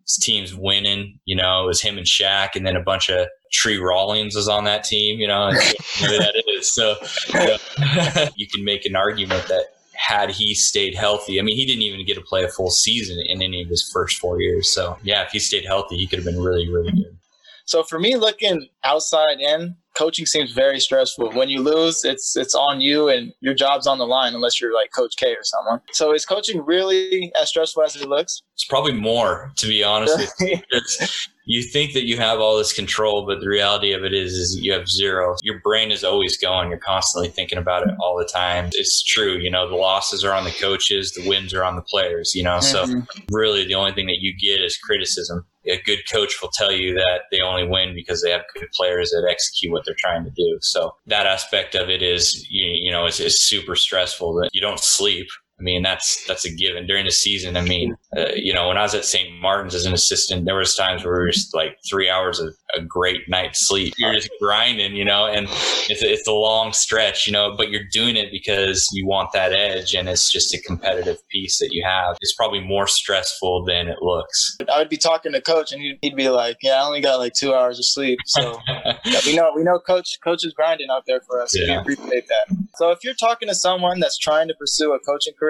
His 0.04 0.18
team's 0.22 0.56
winning. 0.56 1.20
You 1.26 1.36
know, 1.36 1.64
it 1.64 1.68
was 1.68 1.82
him 1.82 1.98
and 1.98 2.08
Shaq, 2.08 2.56
and 2.56 2.66
then 2.66 2.76
a 2.76 2.82
bunch 2.82 3.10
of 3.10 3.28
Tree 3.56 3.78
Rollins 3.78 4.36
is 4.36 4.48
on 4.48 4.66
that 4.66 4.84
team. 4.84 5.20
You 5.20 5.28
know, 5.28 5.50
you 5.50 5.56
know 5.56 6.08
who 6.08 6.18
that 6.18 6.44
is. 6.58 6.74
So 6.74 6.96
you, 7.34 7.40
know, 7.40 8.28
you 8.36 8.48
can 8.48 8.64
make 8.64 8.86
an 8.86 8.96
argument 8.96 9.48
that 9.48 9.76
had 9.96 10.30
he 10.30 10.54
stayed 10.54 10.94
healthy, 10.94 11.40
I 11.40 11.44
mean, 11.44 11.56
he 11.56 11.66
didn't 11.66 11.82
even 11.82 12.06
get 12.06 12.16
to 12.16 12.22
play 12.22 12.44
a 12.44 12.50
full 12.50 12.70
season 12.70 13.18
in 13.28 13.42
any 13.42 13.62
of 13.62 13.70
his 13.70 13.90
first 13.92 14.18
four 14.18 14.42
years. 14.42 14.72
So 14.72 14.98
yeah, 15.04 15.24
if 15.24 15.32
he 15.32 15.40
stayed 15.40 15.66
healthy, 15.66 15.98
he 15.98 16.08
could 16.08 16.20
have 16.20 16.26
been 16.26 16.42
really, 16.42 16.70
really 16.70 16.92
good. 16.92 17.18
So 17.66 17.82
for 17.82 17.98
me, 17.98 18.16
looking 18.16 18.68
outside 18.84 19.40
in, 19.40 19.76
coaching 19.98 20.28
seems 20.28 20.52
very 20.52 20.80
stressful. 20.80 21.32
When 21.32 21.50
you 21.50 21.62
lose, 21.62 22.06
it's 22.06 22.38
it's 22.38 22.54
on 22.54 22.80
you, 22.80 23.10
and 23.10 23.34
your 23.40 23.56
job's 23.56 23.88
on 23.88 23.98
the 23.98 24.06
line 24.06 24.36
unless 24.36 24.62
you're 24.62 24.74
like 24.74 24.92
Coach 24.96 25.16
K 25.18 25.32
or 25.32 25.44
someone. 25.44 25.82
So 25.92 26.14
is 26.14 26.26
coaching 26.26 26.64
really 26.64 27.32
as 27.42 27.50
stressful 27.50 27.82
as 27.82 27.96
it 27.96 28.08
looks? 28.08 28.44
It's 28.54 28.66
probably 28.66 28.94
more, 28.94 29.52
to 29.58 29.68
be 29.68 29.84
honest. 29.84 30.32
you. 31.46 31.64
Think 31.64 31.94
that 31.94 32.06
you 32.06 32.18
have 32.18 32.40
all 32.40 32.58
this 32.58 32.74
control, 32.74 33.26
but 33.26 33.40
the 33.40 33.48
reality 33.48 33.92
of 33.94 34.04
it 34.04 34.14
is, 34.14 34.34
is 34.34 34.58
you 34.58 34.74
have 34.74 34.88
zero. 34.88 35.36
Your 35.44 35.60
brain 35.60 35.92
is 35.92 36.04
always 36.04 36.38
going. 36.38 36.70
You're 36.70 36.78
constantly 36.80 37.30
thinking 37.30 37.58
about 37.58 37.88
it 37.88 37.94
all 38.00 38.18
the 38.18 38.26
time. 38.26 38.70
It's 38.74 39.04
true. 39.04 39.38
You 39.38 39.50
know, 39.50 39.68
the 39.70 39.76
losses 39.76 40.24
are 40.24 40.34
on 40.34 40.44
the 40.44 40.52
coaches, 40.52 41.12
the 41.12 41.28
wins 41.28 41.54
are 41.54 41.64
on 41.64 41.76
the 41.76 41.82
players, 41.82 42.34
you 42.36 42.44
know, 42.44 42.60
so 42.60 42.86
Mhm. 42.86 43.08
really 43.32 43.66
the 43.66 43.76
only 43.76 43.94
thing 43.94 44.08
that 44.08 44.20
you 44.20 44.34
get 44.38 44.62
is 44.62 44.78
criticism. 44.78 45.46
A 45.68 45.82
good 45.82 46.08
coach 46.12 46.42
will 46.42 46.52
tell 46.54 46.72
you 46.72 46.94
that 46.94 47.22
they 47.32 47.42
only 47.42 47.68
win 47.68 47.96
because 47.96 48.22
they 48.22 48.30
have 48.30 48.44
good 48.54 48.70
players 48.76 49.10
that 49.10 49.28
execute 49.30 49.72
what 49.72 49.84
they're 49.86 49.96
trying 49.98 50.24
to 50.24 50.30
do. 50.30 50.58
So 50.62 50.94
that 51.08 51.26
aspect 51.26 51.74
of 51.74 51.90
it 51.90 52.04
is, 52.04 52.46
you, 52.50 52.66
you 52.66 52.92
know, 52.92 53.08
is, 53.08 53.20
is 53.20 53.42
super 53.42 53.76
stressful 53.76 54.34
that 54.36 54.50
you 54.54 54.62
don't 54.62 54.80
sleep. 54.80 55.28
I 55.58 55.64
mean, 55.64 55.84
that's 55.84 56.26
that's 56.26 56.44
a 56.44 56.54
given 56.54 56.86
during 56.86 57.06
the 57.06 57.12
season. 57.12 57.56
I 57.56 57.62
mean, 57.62 57.96
uh, 58.16 58.32
you 58.36 58.54
know, 58.54 58.68
when 58.68 58.78
I 58.78 58.82
was 58.82 58.94
at 58.94 59.06
St. 59.06 59.32
Martin's 59.40 59.74
as 59.74 59.86
an 59.86 59.94
assistant, 59.94 60.44
there 60.44 60.56
was 60.56 60.76
times 60.76 61.06
where 61.06 61.14
we 61.14 61.20
were 61.20 61.32
like 61.54 61.78
three 61.90 62.10
hours 62.10 62.42
of 62.42 62.54
a 62.76 62.82
great 62.82 63.22
night's 63.30 63.66
sleep. 63.66 63.94
You're 63.98 64.14
just 64.14 64.30
grinding, 64.42 64.98
you 64.98 65.06
know, 65.06 65.28
and 65.28 65.48
it's 65.90 66.04
a, 66.04 66.12
it's 66.12 66.28
a 66.28 66.34
long 66.34 66.74
stretch, 66.74 67.26
you 67.26 67.32
know, 67.32 67.56
but 67.56 67.70
you're 67.70 67.86
doing 67.94 68.18
it 68.18 68.32
because 68.32 68.86
you 68.92 69.08
want 69.08 69.32
that 69.32 69.54
edge, 69.54 69.96
and 69.96 70.10
it's 70.10 70.30
just 70.30 70.54
a 70.54 70.62
competitive 70.62 71.18
piece 71.30 71.60
that 71.60 71.70
you 71.72 71.86
have. 71.86 72.18
It's 72.20 72.34
probably 72.34 72.60
more 72.60 72.86
stressful 72.86 73.64
than 73.64 73.88
it 73.88 74.02
looks. 74.02 74.58
I 74.70 74.80
would 74.80 74.90
be 74.90 74.98
talking 74.98 75.32
to 75.32 75.42
coach, 75.42 75.72
and 75.72 75.82
he'd, 75.82 76.00
he'd 76.02 76.18
be 76.18 76.28
like, 76.28 76.58
"Yeah, 76.62 76.82
I 76.82 76.86
only 76.86 77.00
got 77.00 77.20
like 77.20 77.34
two 77.34 77.54
hours 77.54 77.80
of 77.80 77.86
sleep." 77.86 78.20
So 78.26 78.60
yeah, 79.06 79.20
we 79.26 79.38
know 79.38 79.54
we 79.56 79.64
know 79.64 79.80
coach 79.80 80.18
coach 80.22 80.44
is 80.44 80.54
grinding 80.54 80.90
out 80.92 81.04
there 81.08 81.22
for 81.26 81.42
us. 81.42 81.58
Yeah. 81.58 81.82
We 81.86 81.94
appreciate 81.94 82.28
that. 82.28 82.58
So 82.76 82.92
if 82.92 83.04
you're 83.06 83.14
talking 83.14 83.48
to 83.48 83.56
someone 83.56 84.02
that's 84.02 84.18
trying 84.18 84.50
to 84.50 84.54
pursue 84.56 84.94
a 84.94 85.00
coaching 85.00 85.34
career, 85.40 85.45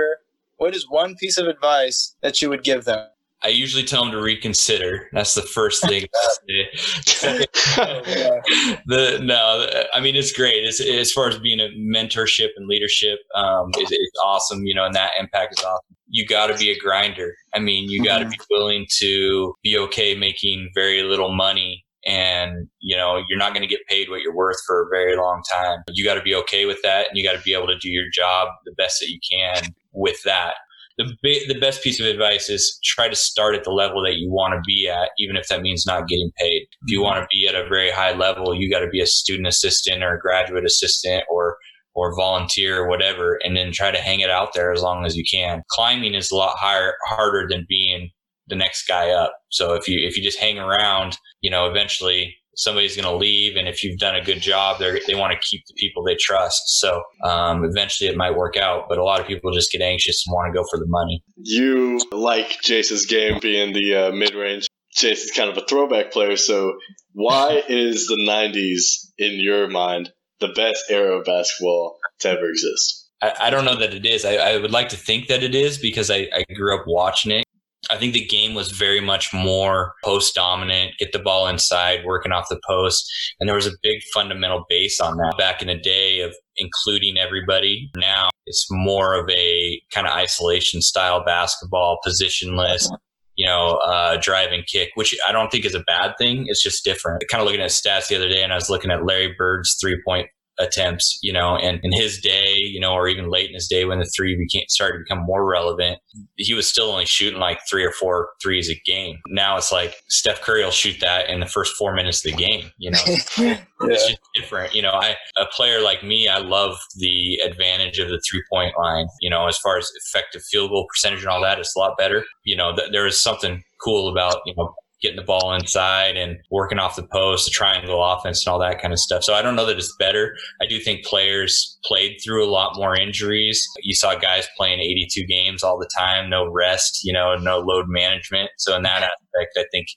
what 0.57 0.75
is 0.75 0.85
one 0.89 1.15
piece 1.15 1.37
of 1.37 1.47
advice 1.47 2.15
that 2.21 2.41
you 2.41 2.49
would 2.49 2.63
give 2.63 2.85
them? 2.85 3.07
I 3.43 3.49
usually 3.49 3.83
tell 3.83 4.03
them 4.03 4.11
to 4.11 4.21
reconsider. 4.21 5.07
That's 5.13 5.35
the 5.35 5.43
first 5.43 5.85
thing. 5.85 6.07
The 8.87 9.19
no, 9.21 9.67
I 9.93 9.99
mean 9.99 10.15
it's 10.15 10.31
great. 10.31 10.63
It's, 10.63 10.79
as 10.79 11.11
far 11.11 11.27
as 11.27 11.37
being 11.39 11.59
a 11.59 11.69
mentorship 11.77 12.49
and 12.55 12.67
leadership, 12.67 13.19
um, 13.35 13.69
is 13.79 13.91
it's 13.91 14.19
awesome. 14.23 14.65
You 14.65 14.73
know, 14.73 14.85
and 14.85 14.95
that 14.95 15.11
impact 15.19 15.59
is 15.59 15.65
awesome. 15.65 15.95
You 16.07 16.25
got 16.25 16.47
to 16.47 16.57
be 16.57 16.71
a 16.71 16.79
grinder. 16.79 17.35
I 17.53 17.59
mean, 17.59 17.89
you 17.89 18.03
got 18.03 18.19
to 18.19 18.25
be 18.29 18.37
willing 18.49 18.85
to 18.97 19.53
be 19.63 19.77
okay 19.77 20.15
making 20.15 20.69
very 20.73 21.03
little 21.03 21.33
money. 21.33 21.84
And 22.05 22.67
you 22.81 22.95
know 22.95 23.21
you're 23.27 23.39
not 23.39 23.53
going 23.53 23.67
to 23.67 23.73
get 23.73 23.85
paid 23.87 24.09
what 24.09 24.21
you're 24.21 24.35
worth 24.35 24.57
for 24.67 24.83
a 24.83 24.89
very 24.89 25.15
long 25.17 25.41
time. 25.51 25.79
You 25.89 26.05
got 26.05 26.15
to 26.15 26.21
be 26.21 26.35
okay 26.35 26.65
with 26.65 26.81
that, 26.83 27.07
and 27.09 27.17
you 27.17 27.23
got 27.23 27.35
to 27.35 27.41
be 27.43 27.53
able 27.53 27.67
to 27.67 27.77
do 27.77 27.89
your 27.89 28.05
job 28.13 28.49
the 28.65 28.73
best 28.77 28.99
that 28.99 29.09
you 29.09 29.19
can 29.31 29.73
with 29.91 30.21
that 30.23 30.55
the 30.97 31.15
the 31.47 31.59
best 31.59 31.83
piece 31.83 31.99
of 31.99 32.05
advice 32.05 32.49
is 32.49 32.79
try 32.83 33.09
to 33.09 33.15
start 33.15 33.55
at 33.55 33.63
the 33.63 33.71
level 33.71 34.01
that 34.03 34.15
you 34.15 34.31
want 34.31 34.53
to 34.53 34.61
be 34.65 34.87
at, 34.87 35.09
even 35.19 35.35
if 35.35 35.47
that 35.47 35.61
means 35.61 35.85
not 35.85 36.07
getting 36.07 36.31
paid. 36.37 36.63
If 36.63 36.69
you 36.87 36.99
mm-hmm. 36.99 37.05
want 37.05 37.21
to 37.21 37.27
be 37.31 37.47
at 37.47 37.55
a 37.55 37.67
very 37.67 37.91
high 37.91 38.13
level, 38.13 38.55
you 38.55 38.69
got 38.69 38.79
to 38.79 38.87
be 38.87 39.01
a 39.01 39.07
student 39.07 39.47
assistant 39.47 40.03
or 40.03 40.15
a 40.15 40.19
graduate 40.19 40.65
assistant 40.65 41.25
or 41.29 41.57
or 41.95 42.15
volunteer 42.15 42.83
or 42.83 42.89
whatever, 42.89 43.39
and 43.43 43.55
then 43.55 43.71
try 43.71 43.91
to 43.91 43.97
hang 43.97 44.19
it 44.19 44.29
out 44.29 44.53
there 44.53 44.71
as 44.71 44.81
long 44.81 45.05
as 45.05 45.15
you 45.15 45.23
can. 45.29 45.63
Climbing 45.69 46.13
is 46.13 46.31
a 46.31 46.35
lot 46.35 46.57
higher 46.57 46.93
harder 47.05 47.47
than 47.49 47.65
being 47.67 48.09
the 48.47 48.55
next 48.55 48.87
guy 48.87 49.09
up. 49.09 49.33
So 49.49 49.73
if 49.73 49.87
you 49.87 50.05
if 50.07 50.17
you 50.17 50.23
just 50.23 50.39
hang 50.39 50.59
around, 50.59 51.17
you 51.41 51.51
know, 51.51 51.69
eventually 51.69 52.35
somebody's 52.55 52.95
going 52.95 53.07
to 53.07 53.15
leave 53.15 53.55
and 53.55 53.67
if 53.67 53.83
you've 53.83 53.99
done 53.99 54.15
a 54.15 54.23
good 54.23 54.41
job 54.41 54.79
they 54.79 54.99
they 55.07 55.15
want 55.15 55.33
to 55.33 55.39
keep 55.47 55.61
the 55.67 55.73
people 55.77 56.03
they 56.03 56.15
trust 56.19 56.61
so 56.65 57.01
um, 57.23 57.63
eventually 57.65 58.09
it 58.09 58.17
might 58.17 58.35
work 58.35 58.57
out 58.57 58.85
but 58.87 58.97
a 58.97 59.03
lot 59.03 59.19
of 59.19 59.27
people 59.27 59.51
just 59.51 59.71
get 59.71 59.81
anxious 59.81 60.23
and 60.25 60.33
want 60.33 60.51
to 60.51 60.57
go 60.57 60.65
for 60.69 60.79
the 60.79 60.87
money 60.87 61.23
You 61.37 61.99
like 62.11 62.61
Jace's 62.61 63.05
game 63.05 63.39
being 63.41 63.73
the 63.73 63.95
uh, 63.95 64.11
mid 64.11 64.35
range. 64.35 64.67
Jace 64.97 65.25
is 65.25 65.31
kind 65.31 65.49
of 65.49 65.57
a 65.57 65.65
throwback 65.65 66.11
player, 66.11 66.37
so 66.37 66.73
why 67.11 67.61
is 67.69 68.07
the 68.07 68.15
90s, 68.15 69.11
in 69.17 69.41
your 69.41 69.67
mind, 69.67 70.11
the 70.39 70.47
best 70.47 70.85
era 70.89 71.19
of 71.19 71.25
basketball 71.25 71.97
to 72.19 72.29
ever 72.29 72.49
exist? 72.49 73.09
I, 73.21 73.33
I 73.41 73.49
don't 73.49 73.65
know 73.65 73.75
that 73.75 73.93
it 73.93 74.05
is 74.05 74.23
I, 74.23 74.35
I 74.35 74.57
would 74.57 74.71
like 74.71 74.89
to 74.89 74.97
think 74.97 75.27
that 75.27 75.43
it 75.43 75.55
is 75.55 75.77
because 75.77 76.09
I, 76.09 76.29
I 76.33 76.45
grew 76.53 76.77
up 76.77 76.85
watching 76.87 77.31
it 77.31 77.44
I 77.89 77.97
think 77.97 78.13
the 78.13 78.25
game 78.25 78.53
was 78.53 78.71
very 78.71 79.01
much 79.01 79.33
more 79.33 79.93
post 80.03 80.35
dominant, 80.35 80.93
get 80.97 81.11
the 81.11 81.19
ball 81.19 81.47
inside, 81.47 82.05
working 82.05 82.31
off 82.31 82.49
the 82.49 82.59
post. 82.67 83.05
And 83.39 83.47
there 83.47 83.55
was 83.55 83.67
a 83.67 83.71
big 83.83 84.01
fundamental 84.13 84.65
base 84.69 84.99
on 84.99 85.17
that 85.17 85.35
back 85.37 85.61
in 85.61 85.67
the 85.67 85.77
day 85.77 86.21
of 86.21 86.35
including 86.57 87.17
everybody. 87.17 87.89
Now 87.95 88.29
it's 88.45 88.67
more 88.69 89.13
of 89.13 89.29
a 89.29 89.81
kind 89.93 90.07
of 90.07 90.13
isolation 90.13 90.81
style 90.81 91.23
basketball, 91.23 91.99
positionless, 92.05 92.87
you 93.35 93.45
know, 93.45 93.79
uh, 93.85 94.17
drive 94.21 94.51
and 94.51 94.65
kick, 94.65 94.91
which 94.95 95.15
I 95.27 95.31
don't 95.31 95.51
think 95.51 95.65
is 95.65 95.75
a 95.75 95.81
bad 95.81 96.13
thing. 96.17 96.45
It's 96.47 96.63
just 96.63 96.83
different. 96.83 97.23
Kind 97.29 97.41
of 97.41 97.45
looking 97.45 97.61
at 97.61 97.71
stats 97.71 98.07
the 98.07 98.15
other 98.15 98.29
day 98.29 98.43
and 98.43 98.53
I 98.53 98.55
was 98.55 98.69
looking 98.69 98.91
at 98.91 99.05
Larry 99.05 99.33
Bird's 99.37 99.77
three 99.79 100.01
point 100.05 100.27
attempts, 100.59 101.19
you 101.21 101.33
know, 101.33 101.55
and 101.57 101.79
in 101.83 101.91
his 101.91 102.19
day, 102.19 102.55
you 102.57 102.79
know, 102.79 102.93
or 102.93 103.07
even 103.07 103.29
late 103.29 103.49
in 103.49 103.55
his 103.55 103.67
day 103.67 103.85
when 103.85 103.99
the 103.99 104.11
three 104.15 104.35
became 104.35 104.65
started 104.69 104.97
to 104.97 105.03
become 105.03 105.25
more 105.25 105.45
relevant, 105.45 105.99
he 106.37 106.53
was 106.53 106.67
still 106.67 106.91
only 106.91 107.05
shooting 107.05 107.39
like 107.39 107.59
three 107.69 107.83
or 107.83 107.91
four 107.91 108.29
threes 108.41 108.69
a 108.69 108.81
game. 108.85 109.17
Now 109.27 109.57
it's 109.57 109.71
like 109.71 109.95
Steph 110.07 110.41
Curry 110.41 110.63
will 110.63 110.71
shoot 110.71 110.97
that 111.01 111.29
in 111.29 111.39
the 111.39 111.45
first 111.45 111.75
four 111.75 111.93
minutes 111.93 112.25
of 112.25 112.31
the 112.31 112.37
game, 112.37 112.71
you 112.77 112.91
know. 112.91 113.57
It's 113.81 114.07
just 114.07 114.21
different. 114.33 114.73
You 114.73 114.81
know, 114.81 114.91
I 114.91 115.17
a 115.37 115.45
player 115.47 115.81
like 115.81 116.01
me, 116.01 116.29
I 116.29 116.37
love 116.37 116.77
the 116.95 117.35
advantage 117.43 117.99
of 117.99 118.07
the 118.07 118.21
three 118.27 118.41
point 118.49 118.73
line. 118.77 119.07
You 119.19 119.29
know, 119.29 119.47
as 119.47 119.57
far 119.57 119.77
as 119.77 119.91
effective 119.97 120.43
field 120.43 120.71
goal 120.71 120.87
percentage 120.87 121.19
and 121.19 121.27
all 121.27 121.41
that, 121.41 121.59
it's 121.59 121.75
a 121.75 121.79
lot 121.79 121.97
better. 121.97 122.23
You 122.45 122.55
know, 122.55 122.73
th- 122.73 122.91
there 122.93 123.05
is 123.05 123.21
something 123.21 123.63
cool 123.83 124.09
about 124.09 124.37
you 124.45 124.53
know 124.55 124.73
getting 125.01 125.17
the 125.17 125.23
ball 125.23 125.53
inside 125.53 126.17
and 126.17 126.37
working 126.51 126.79
off 126.79 126.95
the 126.95 127.07
post, 127.07 127.45
the 127.45 127.51
triangle 127.51 128.03
offense, 128.03 128.45
and 128.45 128.51
all 128.51 128.59
that 128.59 128.81
kind 128.81 128.93
of 128.93 128.99
stuff. 128.99 129.23
So 129.23 129.33
I 129.33 129.41
don't 129.41 129.55
know 129.55 129.65
that 129.65 129.77
it's 129.77 129.95
better. 129.97 130.35
I 130.61 130.65
do 130.67 130.79
think 130.79 131.05
players 131.05 131.77
played 131.83 132.17
through 132.23 132.45
a 132.45 132.49
lot 132.49 132.75
more 132.75 132.95
injuries. 132.95 133.67
You 133.81 133.93
saw 133.95 134.15
guys 134.15 134.47
playing 134.57 134.79
82 134.79 135.25
games 135.25 135.63
all 135.63 135.77
the 135.77 135.89
time, 135.97 136.29
no 136.29 136.49
rest, 136.51 137.01
you 137.03 137.13
know, 137.13 137.35
no 137.35 137.59
load 137.59 137.85
management. 137.87 138.49
So 138.57 138.75
in 138.75 138.83
that 138.83 139.03
aspect, 139.03 139.57
I 139.57 139.65
think. 139.71 139.87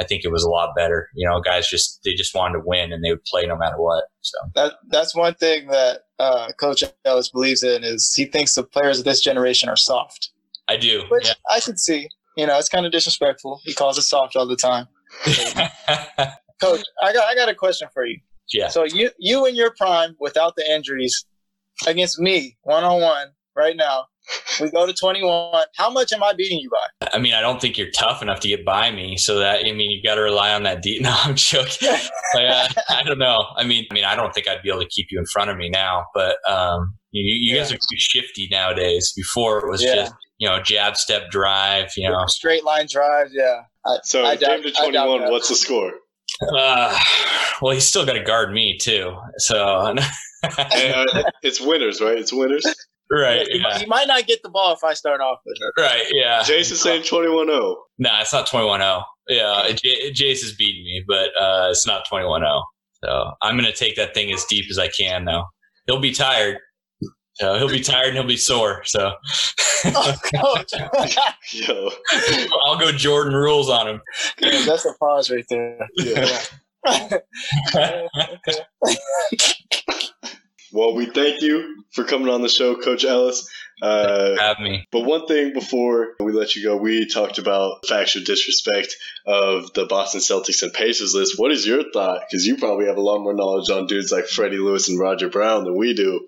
I 0.00 0.04
think 0.04 0.24
it 0.24 0.32
was 0.32 0.42
a 0.42 0.48
lot 0.48 0.70
better. 0.74 1.10
You 1.14 1.28
know, 1.28 1.40
guys 1.40 1.68
just 1.68 2.00
they 2.02 2.14
just 2.14 2.34
wanted 2.34 2.54
to 2.54 2.62
win 2.64 2.92
and 2.92 3.04
they 3.04 3.10
would 3.10 3.22
play 3.24 3.46
no 3.46 3.56
matter 3.56 3.76
what. 3.76 4.04
So 4.22 4.38
That 4.54 4.72
that's 4.88 5.14
one 5.14 5.34
thing 5.34 5.68
that 5.68 6.00
uh, 6.18 6.50
Coach 6.58 6.82
Ellis 7.04 7.28
believes 7.28 7.62
in 7.62 7.84
is 7.84 8.12
he 8.14 8.24
thinks 8.24 8.54
the 8.54 8.64
players 8.64 8.98
of 8.98 9.04
this 9.04 9.20
generation 9.20 9.68
are 9.68 9.76
soft, 9.76 10.30
I 10.66 10.76
do. 10.76 11.04
which 11.08 11.28
I 11.50 11.60
could 11.60 11.78
see. 11.78 12.08
You 12.36 12.46
know, 12.46 12.58
it's 12.58 12.68
kind 12.68 12.86
of 12.86 12.92
disrespectful. 12.92 13.60
He 13.64 13.74
calls 13.74 13.98
us 13.98 14.08
soft 14.08 14.36
all 14.36 14.46
the 14.46 14.56
time. 14.56 14.86
Coach, 16.60 16.82
I 17.02 17.12
got 17.12 17.24
I 17.28 17.34
got 17.34 17.48
a 17.48 17.54
question 17.54 17.88
for 17.92 18.06
you. 18.06 18.18
yeah. 18.52 18.68
So 18.68 18.84
you 18.84 19.10
you 19.18 19.46
in 19.46 19.54
your 19.56 19.72
prime 19.76 20.14
without 20.20 20.54
the 20.56 20.64
injuries 20.70 21.24
against 21.86 22.18
me 22.20 22.56
one 22.62 22.84
on 22.84 23.00
one 23.00 23.28
right 23.56 23.76
now. 23.76 24.04
We 24.60 24.70
go 24.70 24.86
to 24.86 24.92
twenty 24.92 25.22
one. 25.24 25.64
How 25.76 25.90
much 25.90 26.12
am 26.12 26.22
I 26.22 26.32
beating 26.32 26.60
you 26.60 26.70
by? 26.70 27.08
I 27.12 27.18
mean, 27.18 27.34
I 27.34 27.40
don't 27.40 27.60
think 27.60 27.76
you're 27.76 27.90
tough 27.90 28.22
enough 28.22 28.38
to 28.40 28.48
get 28.48 28.64
by 28.64 28.92
me. 28.92 29.16
So 29.16 29.40
that 29.40 29.60
I 29.66 29.72
mean, 29.72 29.90
you've 29.90 30.04
got 30.04 30.14
to 30.14 30.20
rely 30.22 30.54
on 30.54 30.62
that 30.62 30.80
deep. 30.82 31.02
No, 31.02 31.12
I'm 31.24 31.34
joking. 31.34 31.88
Like, 32.34 32.48
uh, 32.48 32.68
I 32.88 33.02
don't 33.02 33.18
know. 33.18 33.44
I 33.56 33.64
mean, 33.64 33.84
I 33.90 33.94
mean, 33.94 34.04
I 34.04 34.14
don't 34.14 34.32
think 34.32 34.48
I'd 34.48 34.62
be 34.62 34.68
able 34.70 34.80
to 34.82 34.88
keep 34.88 35.08
you 35.10 35.18
in 35.18 35.26
front 35.26 35.50
of 35.50 35.56
me 35.56 35.68
now. 35.68 36.04
But 36.14 36.36
um, 36.48 36.96
you, 37.10 37.24
you 37.52 37.56
guys 37.58 37.72
are 37.72 37.76
too 37.76 37.96
shifty 37.98 38.46
nowadays. 38.52 39.12
Before 39.16 39.58
it 39.58 39.68
was 39.68 39.82
Yeah. 39.82 39.96
just 39.96 40.14
you 40.42 40.48
know 40.48 40.60
jab, 40.60 40.96
step, 40.96 41.30
drive. 41.30 41.90
You 41.96 42.10
know, 42.10 42.24
Straight 42.26 42.64
line 42.64 42.86
drive, 42.90 43.28
yeah. 43.32 43.60
I, 43.86 43.98
So, 44.02 44.24
I 44.24 44.34
doubt- 44.34 44.62
game 44.62 44.62
to 44.64 44.72
21, 44.72 45.30
what's 45.30 45.48
the 45.48 45.54
score? 45.54 45.92
uh, 46.56 46.98
well, 47.60 47.72
he's 47.74 47.86
still 47.86 48.04
got 48.06 48.14
to 48.14 48.22
guard 48.24 48.52
me 48.52 48.76
too. 48.80 49.16
So 49.38 49.86
And, 50.42 51.08
uh, 51.14 51.22
it's 51.42 51.60
winners, 51.60 52.00
right? 52.00 52.18
It's 52.18 52.32
winners. 52.32 52.64
right, 53.10 53.46
He, 53.48 53.58
yeah, 53.60 53.78
he 53.78 53.86
might 53.86 54.08
not 54.08 54.26
get 54.26 54.40
the 54.42 54.48
ball 54.48 54.72
if 54.72 54.82
I 54.82 54.94
start 54.94 55.20
off 55.20 55.38
with 55.46 55.56
it. 55.60 55.80
right, 55.80 56.04
yeah. 56.12 56.40
Jace 56.40 56.72
is 56.72 56.80
saying 56.80 57.04
21 57.04 57.46
0. 57.46 57.76
Nah, 57.98 58.20
it's 58.22 58.32
not 58.32 58.48
21-0. 58.48 59.04
Yeah, 59.28 59.68
J- 59.72 60.10
Jace 60.12 60.42
is 60.42 60.54
beating 60.56 60.82
me, 60.84 61.04
but 61.06 61.30
uh, 61.40 61.68
it's 61.70 61.86
not 61.86 62.04
21-0. 62.10 62.62
So 63.04 63.30
I'm 63.42 63.56
going 63.56 63.70
to 63.70 63.76
take 63.76 63.94
that 63.96 64.14
thing 64.14 64.32
as 64.32 64.44
deep 64.46 64.64
as 64.70 64.78
I 64.78 64.88
can, 64.88 65.24
though. 65.24 65.44
He'll 65.86 66.00
be 66.00 66.12
tired. 66.12 66.58
So 67.34 67.56
he'll 67.58 67.68
be 67.68 67.80
tired 67.80 68.08
and 68.08 68.16
he'll 68.18 68.26
be 68.26 68.36
sore. 68.36 68.82
So 68.84 69.12
Oh. 69.84 70.14
Yo. 71.52 71.90
I'll 72.66 72.78
go 72.78 72.92
Jordan 72.92 73.34
rules 73.34 73.68
on 73.68 73.88
him. 73.88 74.00
Yeah, 74.40 74.62
that's 74.64 74.84
a 74.84 74.92
pause 75.00 75.28
right 75.30 75.44
there. 75.48 75.88
Yeah. 75.96 76.40
Well, 80.74 80.94
we 80.94 81.04
thank 81.04 81.42
you 81.42 81.84
for 81.92 82.02
coming 82.02 82.30
on 82.30 82.40
the 82.40 82.48
show, 82.48 82.74
Coach 82.76 83.04
Ellis. 83.04 83.46
Uh, 83.82 84.34
Have 84.38 84.58
me. 84.58 84.88
but 84.90 85.00
one 85.00 85.26
thing 85.26 85.52
before 85.52 86.14
we 86.18 86.32
let 86.32 86.56
you 86.56 86.64
go, 86.64 86.78
we 86.78 87.06
talked 87.06 87.36
about 87.36 87.86
factual 87.86 88.22
disrespect 88.24 88.96
of 89.26 89.70
the 89.74 89.84
Boston 89.84 90.22
Celtics 90.22 90.62
and 90.62 90.72
Pacers 90.72 91.14
list. 91.14 91.38
What 91.38 91.52
is 91.52 91.66
your 91.66 91.82
thought? 91.92 92.22
Because 92.30 92.46
you 92.46 92.56
probably 92.56 92.86
have 92.86 92.96
a 92.96 93.02
lot 93.02 93.18
more 93.18 93.34
knowledge 93.34 93.68
on 93.68 93.86
dudes 93.86 94.10
like 94.10 94.28
Freddie 94.28 94.56
Lewis 94.56 94.88
and 94.88 94.98
Roger 94.98 95.28
Brown 95.28 95.64
than 95.64 95.76
we 95.76 95.92
do. 95.92 96.26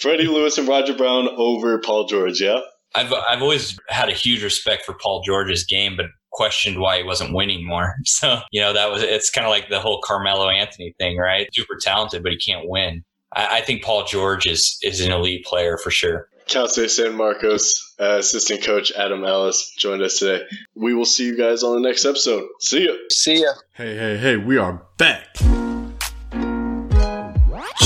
Freddie 0.00 0.28
Lewis 0.28 0.58
and 0.58 0.68
Roger 0.68 0.94
Brown 0.94 1.28
over 1.36 1.78
Paul 1.78 2.06
George, 2.06 2.40
yeah? 2.40 2.60
I've 2.94 3.12
I've 3.12 3.42
always 3.42 3.78
had 3.88 4.08
a 4.08 4.12
huge 4.12 4.42
respect 4.42 4.84
for 4.84 4.94
Paul 4.94 5.22
George's 5.24 5.64
game, 5.64 5.96
but 5.96 6.06
questioned 6.32 6.78
why 6.78 6.98
he 6.98 7.04
wasn't 7.04 7.34
winning 7.34 7.66
more. 7.66 7.94
So 8.04 8.40
you 8.50 8.60
know 8.60 8.72
that 8.72 8.90
was 8.90 9.02
it's 9.02 9.30
kind 9.30 9.46
of 9.46 9.50
like 9.50 9.68
the 9.68 9.80
whole 9.80 10.00
Carmelo 10.04 10.48
Anthony 10.48 10.94
thing, 10.98 11.16
right? 11.16 11.48
Super 11.52 11.76
talented, 11.80 12.22
but 12.22 12.32
he 12.32 12.38
can't 12.38 12.68
win. 12.68 13.04
I, 13.34 13.58
I 13.58 13.60
think 13.62 13.82
Paul 13.82 14.04
George 14.04 14.46
is 14.46 14.78
is 14.82 15.00
an 15.00 15.12
elite 15.12 15.44
player 15.44 15.78
for 15.78 15.90
sure. 15.90 16.28
Cal 16.48 16.68
State 16.68 16.90
San 16.90 17.14
Marcos 17.14 17.94
uh, 18.00 18.18
assistant 18.18 18.62
coach 18.64 18.92
Adam 18.92 19.24
Ellis 19.24 19.72
joined 19.78 20.02
us 20.02 20.18
today. 20.18 20.44
We 20.74 20.92
will 20.92 21.04
see 21.04 21.26
you 21.26 21.36
guys 21.36 21.62
on 21.62 21.80
the 21.80 21.88
next 21.88 22.04
episode. 22.04 22.44
See 22.60 22.86
ya. 22.86 22.92
See 23.10 23.42
ya. 23.42 23.52
Hey, 23.74 23.96
hey, 23.96 24.16
hey, 24.18 24.36
we 24.36 24.58
are 24.58 24.84
back. 24.98 25.36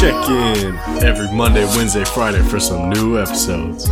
Check 0.06 0.28
in 0.28 0.76
every 1.04 1.26
Monday, 1.36 1.64
Wednesday, 1.76 2.04
Friday 2.04 2.40
for 2.48 2.60
some 2.60 2.90
new 2.90 3.18
episodes. 3.18 3.88